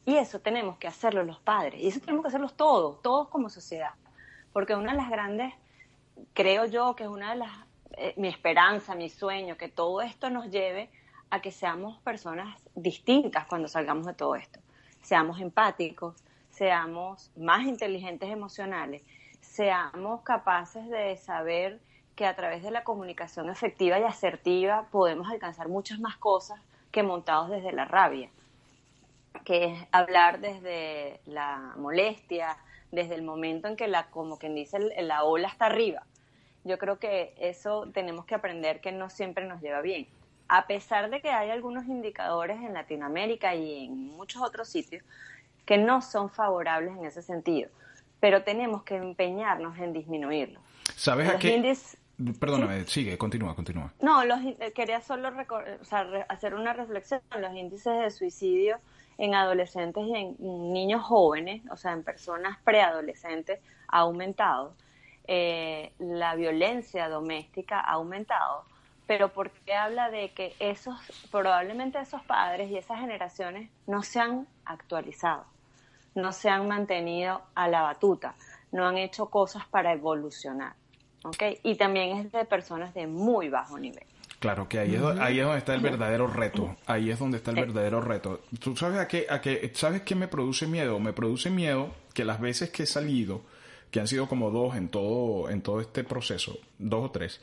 Y 0.05 0.15
eso 0.15 0.39
tenemos 0.39 0.77
que 0.77 0.88
hacerlo 0.88 1.24
los 1.24 1.39
padres, 1.39 1.81
y 1.81 1.88
eso 1.88 2.00
tenemos 2.00 2.24
que 2.24 2.27
hacerlo 2.29 2.50
todos, 2.50 3.01
todos 3.01 3.29
como 3.29 3.50
sociedad. 3.50 3.91
Porque 4.51 4.75
una 4.75 4.91
de 4.91 4.98
las 4.98 5.10
grandes, 5.10 5.53
creo 6.33 6.65
yo 6.65 6.95
que 6.95 7.03
es 7.03 7.10
una 7.10 7.31
de 7.31 7.38
las, 7.38 7.51
eh, 7.98 8.13
mi 8.17 8.27
esperanza, 8.27 8.95
mi 8.95 9.10
sueño, 9.10 9.57
que 9.57 9.69
todo 9.69 10.01
esto 10.01 10.29
nos 10.29 10.50
lleve 10.50 10.89
a 11.29 11.41
que 11.41 11.51
seamos 11.51 12.00
personas 12.00 12.57
distintas 12.75 13.48
cuando 13.48 13.67
salgamos 13.67 14.05
de 14.05 14.13
todo 14.13 14.36
esto. 14.36 14.60
Seamos 15.01 15.39
empáticos, 15.39 16.15
seamos 16.50 17.31
más 17.36 17.65
inteligentes 17.65 18.29
emocionales, 18.29 19.03
seamos 19.41 20.22
capaces 20.22 20.88
de 20.89 21.17
saber 21.17 21.81
que 22.15 22.25
a 22.25 22.36
través 22.36 22.62
de 22.62 22.72
la 22.72 22.83
comunicación 22.83 23.50
efectiva 23.50 24.00
y 24.00 24.03
asertiva 24.03 24.88
podemos 24.91 25.29
alcanzar 25.29 25.67
muchas 25.67 26.00
más 26.00 26.17
cosas 26.17 26.60
que 26.94 27.04
montados 27.04 27.50
desde 27.50 27.74
la 27.74 27.86
rabia, 27.86 28.30
que 29.44 29.66
es 29.66 29.88
hablar 29.92 30.40
desde 30.40 31.20
la 31.26 31.74
molestia, 31.76 32.56
desde 32.92 33.16
el 33.16 33.24
momento 33.24 33.68
en 33.68 33.76
que 33.76 33.88
la, 33.88 34.12
como 34.12 34.38
quien 34.38 34.54
dice, 34.54 34.78
la 35.02 35.24
ola 35.24 35.48
está 35.48 35.66
arriba. 35.66 36.04
Yo 36.64 36.78
creo 36.78 37.00
que 37.00 37.34
eso 37.40 37.90
tenemos 37.94 38.26
que 38.26 38.36
aprender 38.36 38.80
que 38.80 38.92
no 38.92 39.10
siempre 39.10 39.46
nos 39.46 39.60
lleva 39.60 39.82
bien. 39.82 40.08
A 40.48 40.68
pesar 40.68 41.10
de 41.10 41.20
que 41.20 41.30
hay 41.30 41.50
algunos 41.50 41.86
indicadores 41.88 42.58
en 42.58 42.76
Latinoamérica 42.76 43.56
y 43.56 43.86
en 43.86 44.16
muchos 44.16 44.44
otros 44.44 44.70
sitios 44.70 45.04
que 45.66 45.80
no 45.80 46.04
son 46.04 46.30
favorables 46.30 46.96
en 46.96 47.06
ese 47.06 47.24
sentido, 47.24 47.72
pero 48.20 48.44
tenemos 48.44 48.84
que 48.84 48.98
empeñarnos 48.98 49.80
en 49.80 49.94
disminuirlo. 49.94 50.60
¿Sabes 50.96 51.28
a 51.28 51.40
qué? 51.40 51.56
Perdóname, 52.39 52.86
sigue, 52.86 53.17
continúa, 53.17 53.55
continúa. 53.55 53.91
No, 54.00 54.24
los, 54.24 54.39
eh, 54.43 54.72
quería 54.74 55.01
solo 55.01 55.29
hacer 56.29 56.53
una 56.53 56.74
reflexión. 56.74 57.22
Los 57.39 57.55
índices 57.55 58.00
de 58.00 58.12
suicidio 58.12 58.79
en 59.17 59.34
adolescentes 59.34 60.03
y 60.05 60.15
en 60.15 60.36
niños 60.74 61.03
jóvenes, 61.03 61.63
o 61.72 61.77
sea, 61.77 61.93
en 61.93 62.03
personas 62.03 62.60
preadolescentes, 62.63 63.60
ha 63.88 64.00
aumentado. 64.00 64.75
Eh, 65.25 65.93
la 66.00 66.36
violencia 66.36 67.10
doméstica 67.10 67.79
ha 67.79 67.93
aumentado. 67.93 68.65
Pero 69.08 69.29
¿por 69.29 69.50
qué 69.51 69.74
habla 69.74 70.10
de 70.10 70.32
que 70.32 70.55
esos, 70.60 70.96
probablemente 71.32 72.00
esos 72.00 72.24
padres 72.24 72.70
y 72.70 72.77
esas 72.77 73.00
generaciones 73.00 73.70
no 73.88 74.01
se 74.03 74.20
han 74.20 74.48
actualizado, 74.65 75.46
no 76.15 76.32
se 76.32 76.50
han 76.50 76.67
mantenido 76.67 77.41
a 77.53 77.67
la 77.67 77.82
batuta, 77.82 78.36
no 78.72 78.88
han 78.88 78.98
hecho 78.98 79.25
cosas 79.25 79.65
para 79.67 79.91
evolucionar? 79.91 80.74
Y 81.63 81.75
también 81.75 82.18
es 82.18 82.32
de 82.32 82.46
personas 82.46 82.94
de 82.94 83.08
muy 83.08 83.50
bajo 83.50 83.80
nivel. 83.80 84.03
Claro 84.39 84.68
que 84.68 84.80
ahí, 84.80 84.96
es, 84.96 85.01
ahí 85.01 85.39
es 85.39 85.46
donde 85.46 85.60
está 85.60 85.74
el 85.74 85.82
verdadero 85.82 86.27
reto. 86.27 86.75
Ahí 86.86 87.10
es 87.10 87.18
donde 87.18 87.38
está 87.38 87.51
el 87.51 87.62
verdadero 87.62 88.01
reto. 88.01 88.42
¿Tú 88.60 88.75
sabes 88.75 89.00
a 89.00 89.08
qué, 89.08 89.25
a 89.30 89.39
qué, 89.39 89.72
sabes 89.74 90.01
qué 90.01 90.15
me 90.15 90.27
produce 90.27 90.68
miedo? 90.68 91.00
Me 91.00 91.13
produce 91.13 91.50
miedo 91.50 91.96
que 92.13 92.25
las 92.25 92.42
veces 92.42 92.70
que 92.70 92.84
he 92.84 92.86
salido, 92.86 93.44
que 93.89 94.01
han 94.01 94.08
sido 94.08 94.27
como 94.27 94.51
dos 94.51 94.75
en 94.75 94.89
todo, 94.89 95.50
en 95.50 95.62
todo 95.62 95.80
este 95.80 96.03
proceso, 96.03 96.58
dos 96.77 97.06
o 97.06 97.12
tres, 97.12 97.39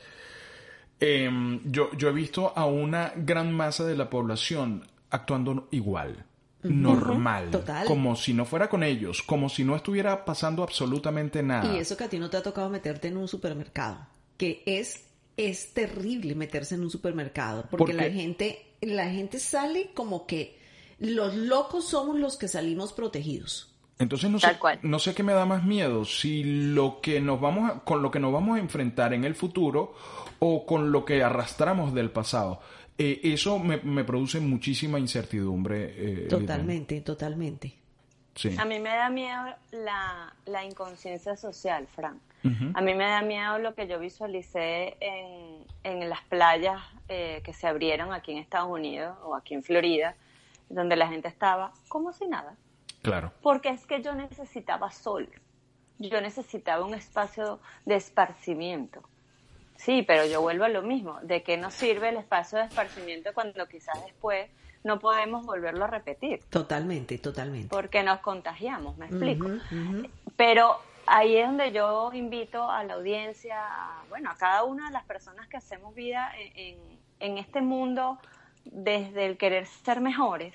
em, 0.99 1.59
yo, 1.71 1.89
yo 1.97 2.09
he 2.09 2.13
visto 2.13 2.53
a 2.55 2.65
una 2.67 3.13
gran 3.15 3.51
masa 3.51 3.83
de 3.83 3.95
la 3.95 4.07
población 4.07 4.85
actuando 5.09 5.67
igual 5.71 6.25
normal, 6.63 7.49
Total. 7.51 7.85
como 7.85 8.15
si 8.15 8.33
no 8.33 8.45
fuera 8.45 8.69
con 8.69 8.83
ellos, 8.83 9.21
como 9.23 9.49
si 9.49 9.63
no 9.63 9.75
estuviera 9.75 10.25
pasando 10.25 10.63
absolutamente 10.63 11.41
nada. 11.43 11.73
Y 11.73 11.79
eso 11.79 11.97
que 11.97 12.03
a 12.03 12.09
ti 12.09 12.19
no 12.19 12.29
te 12.29 12.37
ha 12.37 12.43
tocado 12.43 12.69
meterte 12.69 13.07
en 13.07 13.17
un 13.17 13.27
supermercado, 13.27 14.07
que 14.37 14.63
es 14.65 15.05
es 15.37 15.73
terrible 15.73 16.35
meterse 16.35 16.75
en 16.75 16.81
un 16.81 16.89
supermercado 16.89 17.65
porque 17.69 17.93
la 17.93 18.09
gente 18.11 18.65
la 18.81 19.09
gente 19.09 19.39
sale 19.39 19.91
como 19.93 20.25
que 20.25 20.59
los 20.99 21.35
locos 21.35 21.85
somos 21.89 22.19
los 22.19 22.37
que 22.37 22.47
salimos 22.47 22.93
protegidos. 22.93 23.73
Entonces 23.97 24.29
no 24.31 24.39
sé, 24.39 24.57
no 24.81 24.99
sé 24.99 25.13
qué 25.13 25.21
me 25.21 25.33
da 25.33 25.45
más 25.45 25.63
miedo, 25.63 26.05
si 26.05 26.43
lo 26.43 27.01
que 27.01 27.21
nos 27.21 27.39
vamos 27.39 27.69
a, 27.69 27.79
con 27.81 28.01
lo 28.01 28.09
que 28.09 28.19
nos 28.19 28.33
vamos 28.33 28.57
a 28.57 28.59
enfrentar 28.59 29.13
en 29.13 29.23
el 29.23 29.35
futuro 29.35 29.93
o 30.39 30.65
con 30.65 30.91
lo 30.91 31.05
que 31.05 31.23
arrastramos 31.23 31.93
del 31.93 32.09
pasado. 32.09 32.61
Eh, 32.97 33.19
eso 33.23 33.59
me, 33.59 34.03
produce 34.03 34.39
muchísima 34.39 34.99
incertidumbre. 34.99 35.93
Eh, 36.23 36.27
totalmente, 36.27 37.01
totalmente. 37.01 37.73
Sí. 38.35 38.55
A 38.57 38.65
mí 38.65 38.79
me 38.79 38.89
da 38.89 39.09
miedo 39.09 39.43
la, 39.71 40.33
la 40.45 40.63
inconsciencia 40.63 41.35
social, 41.35 41.87
Frank. 41.87 42.17
A 42.73 42.81
mí 42.81 42.95
me 42.95 43.05
da 43.05 43.21
miedo 43.21 43.59
lo 43.59 43.75
que 43.75 43.87
yo 43.87 43.99
visualicé 43.99 44.97
en, 44.99 45.63
en 45.83 46.09
las 46.09 46.21
playas 46.23 46.81
eh, 47.07 47.41
que 47.43 47.53
se 47.53 47.67
abrieron 47.67 48.13
aquí 48.13 48.31
en 48.31 48.39
Estados 48.39 48.69
Unidos 48.69 49.15
o 49.23 49.35
aquí 49.35 49.53
en 49.53 49.61
Florida, 49.61 50.15
donde 50.67 50.95
la 50.95 51.07
gente 51.07 51.27
estaba 51.27 51.71
como 51.87 52.13
si 52.13 52.25
nada. 52.25 52.55
Claro. 53.03 53.31
Porque 53.43 53.69
es 53.69 53.85
que 53.85 54.01
yo 54.01 54.15
necesitaba 54.15 54.89
sol. 54.91 55.29
Yo 55.99 56.19
necesitaba 56.19 56.83
un 56.83 56.95
espacio 56.95 57.59
de 57.85 57.95
esparcimiento. 57.95 59.03
Sí, 59.81 60.03
pero 60.03 60.27
yo 60.27 60.41
vuelvo 60.41 60.65
a 60.65 60.69
lo 60.69 60.83
mismo. 60.83 61.17
¿De 61.23 61.41
qué 61.41 61.57
nos 61.57 61.73
sirve 61.73 62.09
el 62.09 62.17
espacio 62.17 62.59
de 62.59 62.65
esparcimiento 62.65 63.33
cuando 63.33 63.67
quizás 63.67 63.99
después 64.05 64.47
no 64.83 64.99
podemos 64.99 65.43
volverlo 65.43 65.85
a 65.85 65.87
repetir? 65.87 66.39
Totalmente, 66.51 67.17
totalmente. 67.17 67.69
Porque 67.69 68.03
nos 68.03 68.19
contagiamos, 68.19 68.95
me 68.97 69.07
explico. 69.07 69.47
Pero 70.35 70.77
ahí 71.07 71.35
es 71.35 71.47
donde 71.47 71.71
yo 71.71 72.11
invito 72.13 72.69
a 72.69 72.83
la 72.83 72.93
audiencia, 72.93 73.57
bueno, 74.09 74.29
a 74.29 74.35
cada 74.35 74.65
una 74.65 74.85
de 74.85 74.93
las 74.93 75.03
personas 75.05 75.47
que 75.47 75.57
hacemos 75.57 75.95
vida 75.95 76.31
en, 76.55 76.77
en 77.19 77.39
este 77.39 77.61
mundo 77.61 78.19
desde 78.65 79.25
el 79.25 79.37
querer 79.37 79.65
ser 79.65 79.99
mejores, 79.99 80.53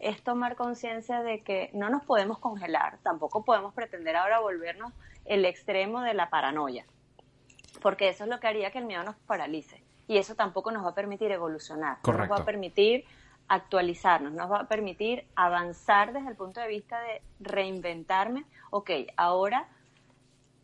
es 0.00 0.22
tomar 0.22 0.54
conciencia 0.54 1.22
de 1.22 1.40
que 1.40 1.70
no 1.72 1.88
nos 1.88 2.04
podemos 2.04 2.38
congelar, 2.38 2.98
tampoco 3.02 3.42
podemos 3.42 3.72
pretender 3.72 4.16
ahora 4.16 4.40
volvernos 4.40 4.92
el 5.24 5.46
extremo 5.46 6.02
de 6.02 6.12
la 6.12 6.28
paranoia 6.28 6.84
porque 7.86 8.08
eso 8.08 8.24
es 8.24 8.30
lo 8.30 8.40
que 8.40 8.48
haría 8.48 8.72
que 8.72 8.78
el 8.78 8.84
miedo 8.84 9.04
nos 9.04 9.14
paralice. 9.14 9.80
Y 10.08 10.18
eso 10.18 10.34
tampoco 10.34 10.72
nos 10.72 10.84
va 10.84 10.88
a 10.88 10.94
permitir 10.96 11.30
evolucionar, 11.30 11.98
no 12.04 12.14
nos 12.14 12.28
va 12.28 12.38
a 12.38 12.44
permitir 12.44 13.04
actualizarnos, 13.46 14.32
nos 14.32 14.50
va 14.50 14.62
a 14.62 14.66
permitir 14.66 15.24
avanzar 15.36 16.12
desde 16.12 16.30
el 16.30 16.34
punto 16.34 16.58
de 16.60 16.66
vista 16.66 17.00
de 17.00 17.22
reinventarme. 17.38 18.44
Ok, 18.70 18.90
ahora, 19.16 19.68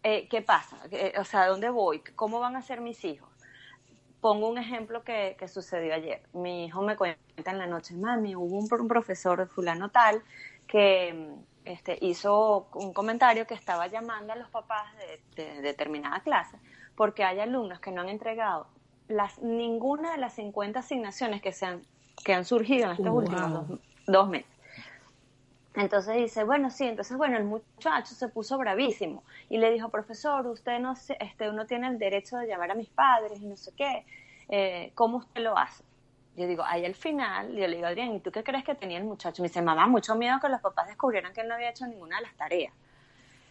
eh, 0.03 0.27
¿qué 0.29 0.43
pasa? 0.43 0.77
o 1.17 1.23
sea, 1.23 1.47
¿dónde 1.47 1.71
voy? 1.71 2.01
¿Cómo 2.17 2.41
van 2.41 2.57
a 2.57 2.63
ser 2.63 2.81
mis 2.81 3.05
hijos? 3.05 3.29
Pongo 4.21 4.49
un 4.49 4.59
ejemplo 4.59 5.05
que, 5.05 5.37
sucedió 5.47 5.95
ayer. 5.95 6.25
Mi 6.33 6.65
hijo 6.65 6.83
me 6.83 6.97
cuenta 6.97 7.53
en 7.53 7.59
la 7.59 7.69
noche, 7.69 7.95
mami, 7.95 8.35
hubo 8.35 8.59
un, 8.59 8.89
profesor 8.89 9.47
fulano 9.47 9.91
tal 9.91 10.25
que 10.67 11.37
este, 11.65 11.99
hizo 12.01 12.67
un 12.75 12.93
comentario 12.93 13.47
que 13.47 13.55
estaba 13.55 13.87
llamando 13.87 14.33
a 14.33 14.37
los 14.37 14.51
papás 14.51 14.93
de 15.37 15.61
determinada 15.63 16.19
clase 16.19 16.59
porque 16.97 17.25
hay 17.25 17.41
alumnos 17.41 17.81
que 17.81 17.91
no 17.91 18.01
han 18.01 18.09
entregado 18.09 18.67
las, 19.09 19.39
ninguna 19.41 20.13
de 20.13 20.19
las 20.19 20.35
50 20.35 20.81
asignaciones 20.81 21.43
que, 21.43 21.53
se 21.53 21.67
han, 21.67 21.83
que 22.25 22.35
han 22.35 22.45
surgido 22.45 22.87
en 22.87 22.93
estos 22.93 23.09
últimos 23.09 23.79
dos, 24.07 24.29
meses. 24.29 24.51
Entonces 25.75 26.17
dice, 26.17 26.45
bueno, 26.45 26.71
sí, 26.71 26.85
entonces, 26.85 27.17
bueno, 27.17 27.39
el 27.39 27.45
muchacho 27.45 28.15
se 28.15 28.29
puso 28.29 28.59
bravísimo 28.59 29.25
y 29.49 29.57
le 29.57 29.71
dijo, 29.71 29.89
profesor, 29.89 30.47
usted 30.47 30.79
no, 30.81 30.95
este, 31.19 31.49
uno 31.49 31.67
tiene 31.67 31.89
el 31.89 31.99
derecho 31.99 32.37
de 32.37 32.47
llamar 32.47 32.73
a 32.73 32.75
mis 32.75 32.91
padres 32.91 33.41
y 33.41 33.47
no 33.47 33.57
sé 33.57 33.73
qué, 33.75 34.05
eh, 34.49 34.93
¿cómo 34.95 35.19
usted 35.19 35.41
lo 35.41 35.57
hace? 35.57 35.83
Yo 36.37 36.47
digo, 36.47 36.63
ahí 36.65 36.85
al 36.85 36.95
final, 36.95 37.55
yo 37.55 37.67
le 37.67 37.77
digo, 37.77 37.87
Adrián, 37.87 38.15
¿y 38.15 38.21
tú 38.21 38.31
qué 38.31 38.43
crees 38.43 38.65
que 38.65 38.75
tenía 38.75 38.99
el 38.99 39.05
muchacho? 39.05 39.43
Me 39.43 39.49
dice, 39.49 39.63
mamá, 39.63 39.87
mucho 39.87 40.15
miedo 40.15 40.39
que 40.41 40.49
los 40.49 40.61
papás 40.61 40.89
descubrieran 40.89 41.33
que 41.33 41.43
él 41.43 41.49
no 41.49 41.55
había 41.55 41.71
hecho 41.71 41.87
ninguna 41.87 42.17
de 42.17 42.23
las 42.23 42.35
tareas. 42.35 42.73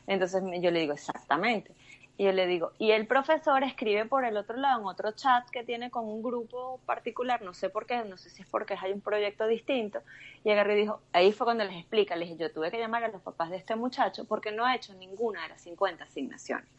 Entonces 0.07 0.43
yo 0.59 0.71
le 0.71 0.79
digo, 0.79 0.93
exactamente. 0.93 1.73
Y 2.17 2.25
yo 2.25 2.31
le 2.33 2.45
digo, 2.45 2.71
y 2.77 2.91
el 2.91 3.07
profesor 3.07 3.63
escribe 3.63 4.05
por 4.05 4.25
el 4.25 4.37
otro 4.37 4.57
lado 4.57 4.81
en 4.81 4.85
otro 4.85 5.11
chat 5.13 5.49
que 5.49 5.63
tiene 5.63 5.89
con 5.89 6.05
un 6.05 6.21
grupo 6.21 6.79
particular, 6.85 7.41
no 7.41 7.53
sé 7.53 7.69
por 7.69 7.85
qué, 7.85 8.03
no 8.03 8.17
sé 8.17 8.29
si 8.29 8.43
es 8.43 8.47
porque 8.47 8.75
hay 8.79 8.91
un 8.91 9.01
proyecto 9.01 9.47
distinto, 9.47 10.01
y 10.43 10.51
agarré 10.51 10.77
y 10.77 10.81
dijo, 10.81 11.01
ahí 11.13 11.31
fue 11.31 11.45
cuando 11.45 11.63
les 11.63 11.75
explica, 11.75 12.15
le 12.15 12.25
dije, 12.25 12.37
yo 12.37 12.51
tuve 12.51 12.69
que 12.69 12.77
llamar 12.77 13.03
a 13.03 13.07
los 13.07 13.21
papás 13.21 13.49
de 13.49 13.57
este 13.57 13.75
muchacho 13.75 14.25
porque 14.25 14.51
no 14.51 14.65
ha 14.65 14.75
hecho 14.75 14.93
ninguna 14.93 15.41
de 15.43 15.49
las 15.49 15.61
50 15.61 16.03
asignaciones. 16.03 16.69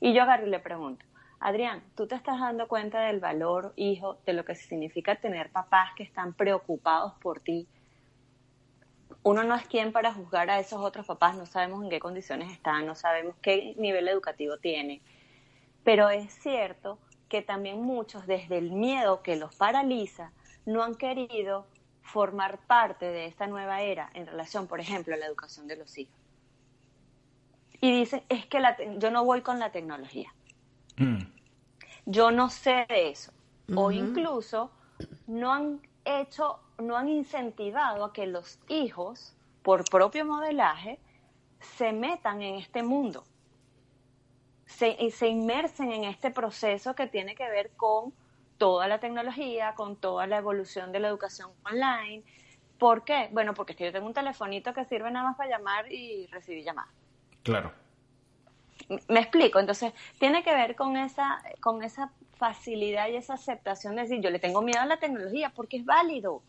Y 0.00 0.12
yo 0.12 0.22
agarré 0.22 0.46
y 0.46 0.50
le 0.50 0.58
pregunto, 0.58 1.04
Adrián, 1.40 1.82
¿tú 1.94 2.06
te 2.06 2.16
estás 2.16 2.40
dando 2.40 2.66
cuenta 2.66 3.00
del 3.02 3.20
valor, 3.20 3.72
hijo, 3.76 4.18
de 4.26 4.32
lo 4.32 4.44
que 4.44 4.56
significa 4.56 5.16
tener 5.16 5.50
papás 5.50 5.90
que 5.96 6.02
están 6.02 6.34
preocupados 6.34 7.14
por 7.20 7.40
ti, 7.40 7.68
uno 9.28 9.44
no 9.44 9.54
es 9.54 9.66
quien 9.66 9.92
para 9.92 10.14
juzgar 10.14 10.48
a 10.48 10.58
esos 10.58 10.80
otros 10.80 11.04
papás, 11.04 11.36
no 11.36 11.44
sabemos 11.44 11.84
en 11.84 11.90
qué 11.90 12.00
condiciones 12.00 12.50
están, 12.50 12.86
no 12.86 12.94
sabemos 12.94 13.36
qué 13.42 13.74
nivel 13.76 14.08
educativo 14.08 14.56
tienen. 14.56 15.02
Pero 15.84 16.08
es 16.08 16.32
cierto 16.32 16.98
que 17.28 17.42
también 17.42 17.82
muchos, 17.82 18.26
desde 18.26 18.56
el 18.56 18.72
miedo 18.72 19.22
que 19.22 19.36
los 19.36 19.54
paraliza, 19.54 20.32
no 20.64 20.82
han 20.82 20.94
querido 20.94 21.66
formar 22.00 22.58
parte 22.66 23.04
de 23.04 23.26
esta 23.26 23.46
nueva 23.46 23.82
era 23.82 24.10
en 24.14 24.26
relación, 24.26 24.66
por 24.66 24.80
ejemplo, 24.80 25.14
a 25.14 25.18
la 25.18 25.26
educación 25.26 25.66
de 25.66 25.76
los 25.76 25.98
hijos. 25.98 26.14
Y 27.82 27.92
dicen, 27.92 28.22
es 28.30 28.46
que 28.46 28.62
yo 28.96 29.10
no 29.10 29.24
voy 29.24 29.42
con 29.42 29.58
la 29.58 29.70
tecnología. 29.70 30.32
Mm. 30.96 31.18
Yo 32.06 32.30
no 32.30 32.48
sé 32.48 32.86
de 32.88 33.10
eso. 33.10 33.32
O 33.74 33.90
incluso 33.92 34.70
no 35.26 35.52
han 35.52 35.80
hecho 36.08 36.60
no 36.78 36.96
han 36.96 37.08
incentivado 37.08 38.04
a 38.04 38.12
que 38.12 38.26
los 38.26 38.58
hijos, 38.68 39.36
por 39.62 39.84
propio 39.88 40.24
modelaje, 40.24 40.98
se 41.60 41.92
metan 41.92 42.42
en 42.42 42.56
este 42.56 42.82
mundo, 42.82 43.24
se, 44.66 45.10
se 45.10 45.28
inmersen 45.28 45.92
en 45.92 46.04
este 46.04 46.30
proceso 46.30 46.94
que 46.94 47.06
tiene 47.06 47.34
que 47.34 47.48
ver 47.48 47.70
con 47.76 48.12
toda 48.58 48.88
la 48.88 48.98
tecnología, 49.00 49.74
con 49.74 49.96
toda 49.96 50.26
la 50.26 50.36
evolución 50.36 50.92
de 50.92 51.00
la 51.00 51.08
educación 51.08 51.50
online. 51.64 52.22
¿Por 52.78 53.04
qué? 53.04 53.28
Bueno, 53.32 53.54
porque 53.54 53.74
yo 53.74 53.92
tengo 53.92 54.06
un 54.06 54.14
telefonito 54.14 54.72
que 54.74 54.84
sirve 54.84 55.10
nada 55.10 55.28
más 55.28 55.36
para 55.36 55.50
llamar 55.50 55.90
y 55.90 56.26
recibir 56.26 56.64
llamadas. 56.64 56.92
Claro. 57.42 57.72
Me 59.08 59.20
explico, 59.20 59.58
entonces 59.58 59.92
tiene 60.18 60.42
que 60.42 60.54
ver 60.54 60.76
con 60.76 60.96
esa, 60.96 61.42
con 61.60 61.82
esa 61.82 62.12
facilidad 62.38 63.08
y 63.08 63.16
esa 63.16 63.34
aceptación 63.34 63.96
de 63.96 64.02
decir, 64.02 64.20
yo 64.20 64.30
le 64.30 64.38
tengo 64.38 64.62
miedo 64.62 64.80
a 64.80 64.86
la 64.86 64.98
tecnología 64.98 65.52
porque 65.54 65.78
es 65.78 65.84
válido 65.84 66.42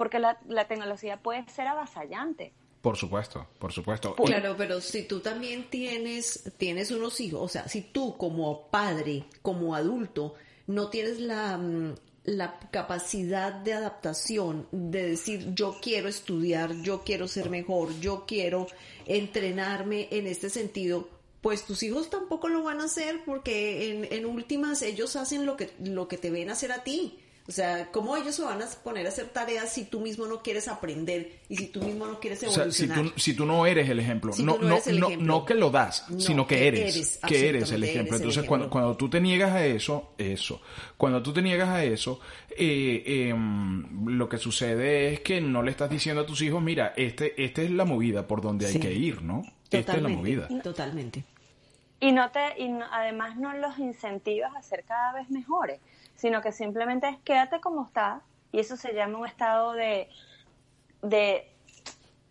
porque 0.00 0.18
la, 0.18 0.66
tecnología 0.66 1.18
puede 1.18 1.46
ser 1.50 1.66
avasallante. 1.66 2.54
Por 2.80 2.96
supuesto, 2.96 3.46
por 3.58 3.70
supuesto. 3.70 4.14
Claro, 4.14 4.54
pero 4.56 4.80
si 4.80 5.02
tú 5.02 5.20
también 5.20 5.68
tienes, 5.68 6.50
tienes 6.56 6.90
unos 6.90 7.20
hijos, 7.20 7.42
o 7.42 7.48
sea, 7.48 7.68
si 7.68 7.82
tú 7.82 8.16
como 8.16 8.68
padre, 8.68 9.26
como 9.42 9.74
adulto, 9.74 10.36
no 10.68 10.88
tienes 10.88 11.20
la, 11.20 11.58
mm, 11.58 11.96
la 12.24 12.58
capacidad 12.70 13.52
de 13.52 13.74
adaptación, 13.74 14.66
de 14.72 15.10
decir 15.10 15.52
yo 15.54 15.76
quiero 15.82 16.08
estudiar, 16.08 16.72
yo 16.80 17.02
quiero 17.04 17.28
ser 17.28 17.50
mejor, 17.50 17.92
yo 18.00 18.24
quiero 18.26 18.68
entrenarme 19.04 20.08
en 20.10 20.26
este 20.26 20.48
sentido, 20.48 21.10
pues 21.40 21.64
tus 21.64 21.82
hijos 21.82 22.10
tampoco 22.10 22.48
lo 22.48 22.62
van 22.62 22.80
a 22.80 22.84
hacer 22.84 23.22
porque 23.24 23.90
en, 23.90 24.12
en 24.12 24.26
últimas 24.26 24.82
ellos 24.82 25.16
hacen 25.16 25.46
lo 25.46 25.56
que, 25.56 25.70
lo 25.82 26.08
que 26.08 26.18
te 26.18 26.30
ven 26.30 26.50
hacer 26.50 26.72
a 26.72 26.84
ti. 26.84 27.18
O 27.48 27.52
sea, 27.52 27.90
¿cómo 27.90 28.16
ellos 28.16 28.36
se 28.36 28.42
van 28.42 28.62
a 28.62 28.66
poner 28.84 29.06
a 29.06 29.08
hacer 29.08 29.26
tareas 29.30 29.72
si 29.72 29.84
tú 29.84 29.98
mismo 29.98 30.26
no 30.26 30.40
quieres 30.40 30.68
aprender 30.68 31.40
y 31.48 31.56
si 31.56 31.66
tú 31.66 31.82
mismo 31.82 32.06
no 32.06 32.20
quieres 32.20 32.40
evolucionar? 32.44 32.98
O 33.00 33.04
sea, 33.04 33.12
si 33.16 33.34
tú, 33.34 33.44
no 33.44 33.66
eres 33.66 33.88
el 33.88 33.98
ejemplo. 33.98 34.32
no, 34.38 34.56
no, 34.58 34.78
no, 34.78 35.16
no, 35.18 35.44
que 35.44 35.54
lo 35.54 35.68
das, 35.68 36.06
sino 36.18 36.46
que, 36.46 36.68
eres. 36.68 37.18
que 37.26 37.48
eres 37.48 37.72
el 37.72 37.82
ejemplo. 37.82 38.18
Entonces, 38.18 38.44
Cuando, 38.44 38.70
cuando 38.70 38.96
tú 38.96 39.10
te 39.10 39.20
niegas 39.20 39.50
a 39.52 39.66
eso, 39.66 40.12
eso. 40.16 40.60
Cuando 40.96 41.20
tú 41.22 41.32
te 41.32 41.42
niegas 41.42 41.70
a 41.70 41.82
eso, 41.82 42.20
eh, 42.56 43.02
em, 43.30 44.06
lo 44.06 44.28
que 44.28 44.38
sucede 44.38 45.14
es 45.14 45.20
que 45.20 45.40
no 45.40 45.62
le 45.64 45.72
estás 45.72 45.90
diciendo 45.90 46.22
a 46.22 46.26
tus 46.26 46.42
hijos, 46.42 46.62
mira, 46.62 46.92
este, 46.96 47.42
esta 47.42 47.62
es 47.62 47.70
la 47.72 47.84
movida 47.84 48.28
por 48.28 48.42
donde 48.42 48.66
hay 48.66 48.78
que 48.78 48.92
ir, 48.92 49.22
¿no? 49.22 49.42
Esta 49.78 49.92
es 49.96 50.02
la 50.02 50.08
movida. 50.08 50.48
Totalmente. 50.62 51.24
y 52.00 52.12
no 52.12 52.30
te 52.30 52.60
y 52.62 52.70
además 52.92 53.36
no 53.36 53.52
los 53.54 53.78
incentivas 53.78 54.54
a 54.56 54.62
ser 54.62 54.84
cada 54.84 55.12
vez 55.12 55.30
mejores, 55.30 55.80
sino 56.16 56.40
que 56.42 56.52
simplemente 56.52 57.08
es 57.08 57.18
quédate 57.24 57.60
como 57.60 57.84
estás 57.84 58.22
y 58.52 58.58
eso 58.58 58.76
se 58.76 58.94
llama 58.94 59.18
un 59.18 59.26
estado 59.26 59.72
de 59.74 60.08
de 61.02 61.46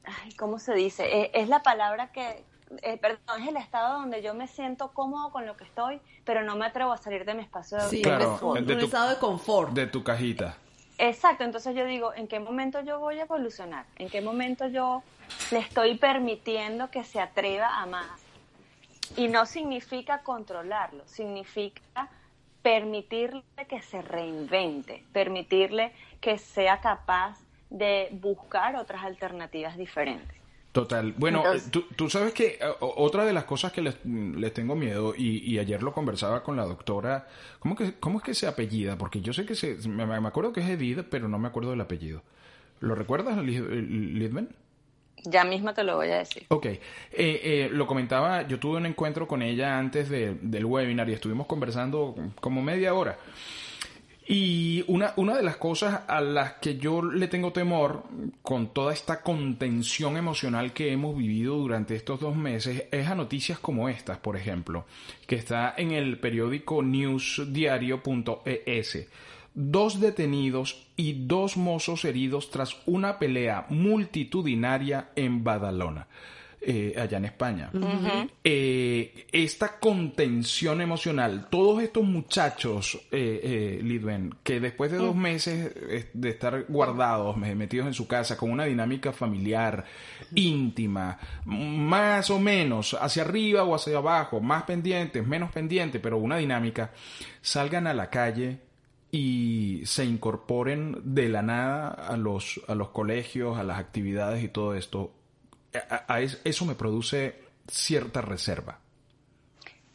ay, 0.05 0.33
¿cómo 0.35 0.59
se 0.59 0.73
dice? 0.73 1.05
Eh, 1.21 1.31
es, 1.33 1.49
la 1.49 1.61
palabra 1.63 2.11
que 2.11 2.43
eh, 2.83 2.97
perdón, 2.97 3.41
es 3.41 3.47
el 3.47 3.57
estado 3.57 3.99
donde 3.99 4.21
yo 4.21 4.33
me 4.33 4.47
siento 4.47 4.91
cómodo 4.91 5.31
con 5.31 5.45
lo 5.47 5.57
que 5.57 5.63
estoy, 5.63 5.99
pero 6.23 6.43
no 6.43 6.55
me 6.55 6.65
atrevo 6.67 6.91
a 6.91 6.97
salir 6.97 7.25
de 7.25 7.33
mi 7.33 7.41
espacio 7.41 7.77
de, 7.79 7.89
sí, 7.89 8.01
Claro, 8.03 8.39
un 8.43 8.65
de 8.65 8.75
tu- 8.75 8.85
estado 8.85 9.09
de 9.09 9.17
confort. 9.17 9.71
De 9.73 9.87
tu 9.87 10.03
cajita. 10.03 10.55
Exacto, 11.01 11.45
entonces 11.45 11.73
yo 11.77 11.85
digo, 11.85 12.13
¿en 12.13 12.27
qué 12.27 12.41
momento 12.41 12.81
yo 12.81 12.99
voy 12.99 13.19
a 13.19 13.23
evolucionar? 13.23 13.85
¿En 13.95 14.09
qué 14.09 14.21
momento 14.21 14.67
yo 14.67 15.01
le 15.49 15.59
estoy 15.59 15.97
permitiendo 15.97 16.91
que 16.91 17.05
se 17.05 17.21
atreva 17.21 17.81
a 17.81 17.85
más? 17.85 18.21
Y 19.15 19.29
no 19.29 19.45
significa 19.45 20.23
controlarlo, 20.23 21.07
significa 21.07 22.09
permitirle 22.61 23.43
que 23.69 23.81
se 23.81 24.01
reinvente, 24.01 25.05
permitirle 25.13 25.93
que 26.19 26.37
sea 26.37 26.81
capaz 26.81 27.39
de 27.69 28.09
buscar 28.11 28.75
otras 28.75 29.05
alternativas 29.05 29.77
diferentes. 29.77 30.38
Total. 30.71 31.13
Bueno, 31.17 31.39
Entonces- 31.39 31.67
eh, 31.67 31.69
tú, 31.71 31.83
tú 31.95 32.09
sabes 32.09 32.33
que 32.33 32.59
eh, 32.61 32.67
otra 32.79 33.25
de 33.25 33.33
las 33.33 33.45
cosas 33.45 33.71
que 33.71 33.81
les, 33.81 33.95
les 34.05 34.53
tengo 34.53 34.75
miedo, 34.75 35.13
y, 35.17 35.37
y 35.51 35.57
ayer 35.59 35.81
lo 35.81 35.93
conversaba 35.93 36.43
con 36.43 36.55
la 36.57 36.65
doctora, 36.65 37.27
¿cómo, 37.59 37.75
que, 37.75 37.93
¿cómo 37.99 38.19
es 38.19 38.23
que 38.23 38.33
se 38.35 38.45
apellida? 38.47 38.97
Porque 38.97 39.21
yo 39.21 39.33
sé 39.33 39.45
que 39.45 39.55
se, 39.55 39.75
me, 39.87 40.05
me 40.05 40.27
acuerdo 40.27 40.53
que 40.53 40.59
es 40.61 40.69
Edith, 40.69 41.05
pero 41.09 41.27
no 41.27 41.39
me 41.39 41.47
acuerdo 41.47 41.71
del 41.71 41.81
apellido. 41.81 42.21
¿Lo 42.81 42.93
recuerdas, 42.95 43.37
Lid- 43.39 43.67
Lidben? 43.67 44.49
Ya 45.25 45.43
mismo 45.43 45.73
te 45.73 45.83
lo 45.83 45.97
voy 45.97 46.07
a 46.11 46.19
decir. 46.19 46.45
Ok, 46.47 46.65
eh, 46.67 46.79
eh, 47.11 47.69
lo 47.73 47.87
comentaba, 47.87 48.47
yo 48.47 48.57
tuve 48.59 48.77
un 48.77 48.85
encuentro 48.85 49.27
con 49.27 49.41
ella 49.41 49.77
antes 49.77 50.07
de- 50.07 50.35
del 50.41 50.63
webinar 50.65 51.09
y 51.09 51.13
estuvimos 51.13 51.45
conversando 51.47 52.15
como 52.39 52.61
media 52.61 52.93
hora. 52.93 53.17
Y 54.31 54.83
una, 54.85 55.13
una 55.15 55.35
de 55.35 55.41
las 55.41 55.57
cosas 55.57 56.01
a 56.07 56.21
las 56.21 56.59
que 56.59 56.77
yo 56.77 57.01
le 57.01 57.27
tengo 57.27 57.51
temor 57.51 58.03
con 58.43 58.75
toda 58.75 58.93
esta 58.93 59.23
contención 59.23 60.17
emocional 60.17 60.71
que 60.71 60.91
hemos 60.91 61.17
vivido 61.17 61.55
durante 61.55 61.95
estos 61.95 62.19
dos 62.19 62.35
meses 62.35 62.83
es 62.91 63.07
a 63.07 63.15
noticias 63.15 63.57
como 63.57 63.89
estas, 63.89 64.19
por 64.19 64.37
ejemplo, 64.37 64.85
que 65.25 65.33
está 65.33 65.73
en 65.75 65.93
el 65.93 66.19
periódico 66.19 66.83
newsdiario.es. 66.83 69.07
Dos 69.55 69.99
detenidos 69.99 70.85
y 70.95 71.25
dos 71.25 71.57
mozos 71.57 72.05
heridos 72.05 72.51
tras 72.51 72.77
una 72.85 73.17
pelea 73.17 73.65
multitudinaria 73.69 75.09
en 75.15 75.43
Badalona, 75.43 76.05
eh, 76.61 76.93
allá 76.97 77.17
en 77.17 77.25
España. 77.25 77.69
Eh, 78.43 79.27
esta 79.31 79.79
contención 79.79 80.81
emocional, 80.81 81.47
todos 81.49 81.81
estos 81.81 82.03
muchachos, 82.03 82.95
eh, 83.11 83.39
eh, 83.43 83.79
Lidben, 83.83 84.35
que 84.43 84.59
después 84.59 84.91
de 84.91 84.97
dos 84.97 85.15
meses 85.15 85.73
de 86.13 86.29
estar 86.29 86.65
guardados, 86.67 87.37
me- 87.37 87.55
metidos 87.55 87.87
en 87.87 87.93
su 87.93 88.07
casa, 88.07 88.35
con 88.37 88.51
una 88.51 88.65
dinámica 88.65 89.11
familiar, 89.13 89.85
íntima, 90.35 91.17
más 91.45 92.29
o 92.29 92.39
menos, 92.39 92.93
hacia 92.99 93.23
arriba 93.23 93.63
o 93.63 93.75
hacia 93.75 93.97
abajo, 93.97 94.39
más 94.41 94.63
pendientes, 94.63 95.25
menos 95.25 95.51
pendientes, 95.51 96.01
pero 96.01 96.17
una 96.17 96.37
dinámica, 96.37 96.91
salgan 97.41 97.87
a 97.87 97.93
la 97.93 98.09
calle 98.09 98.59
y 99.11 99.81
se 99.85 100.05
incorporen 100.05 100.97
de 101.03 101.29
la 101.29 101.41
nada 101.41 101.87
a 101.89 102.15
los, 102.17 102.61
a 102.67 102.75
los 102.75 102.89
colegios, 102.89 103.57
a 103.57 103.63
las 103.63 103.79
actividades 103.79 104.43
y 104.43 104.49
todo 104.49 104.75
esto, 104.75 105.13
a- 105.73 106.05
a 106.13 106.21
es- 106.21 106.41
eso 106.43 106.65
me 106.65 106.75
produce 106.75 107.43
cierta 107.67 108.21
reserva. 108.21 108.79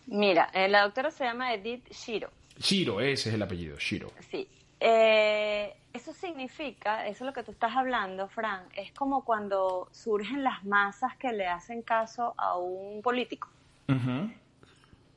Mira, 0.07 0.51
eh, 0.53 0.69
la 0.69 0.83
doctora 0.83 1.11
se 1.11 1.25
llama 1.25 1.53
Edith 1.55 1.91
Shiro. 1.91 2.31
Shiro, 2.59 3.01
ese 3.01 3.31
es 3.31 3.35
el 3.35 3.43
apellido, 3.43 3.77
Shiro. 3.79 4.13
Sí. 4.31 4.47
Eh, 4.79 5.75
eso 5.93 6.13
significa, 6.13 7.07
eso 7.07 7.25
es 7.25 7.27
lo 7.27 7.33
que 7.33 7.43
tú 7.43 7.53
estás 7.53 7.75
hablando, 7.75 8.29
Fran, 8.29 8.65
es 8.77 8.93
como 8.93 9.25
cuando 9.25 9.89
surgen 9.93 10.45
las 10.45 10.63
masas 10.65 11.17
que 11.17 11.33
le 11.33 11.47
hacen 11.47 11.83
caso 11.83 12.35
a 12.37 12.57
un 12.59 13.01
político. 13.03 13.49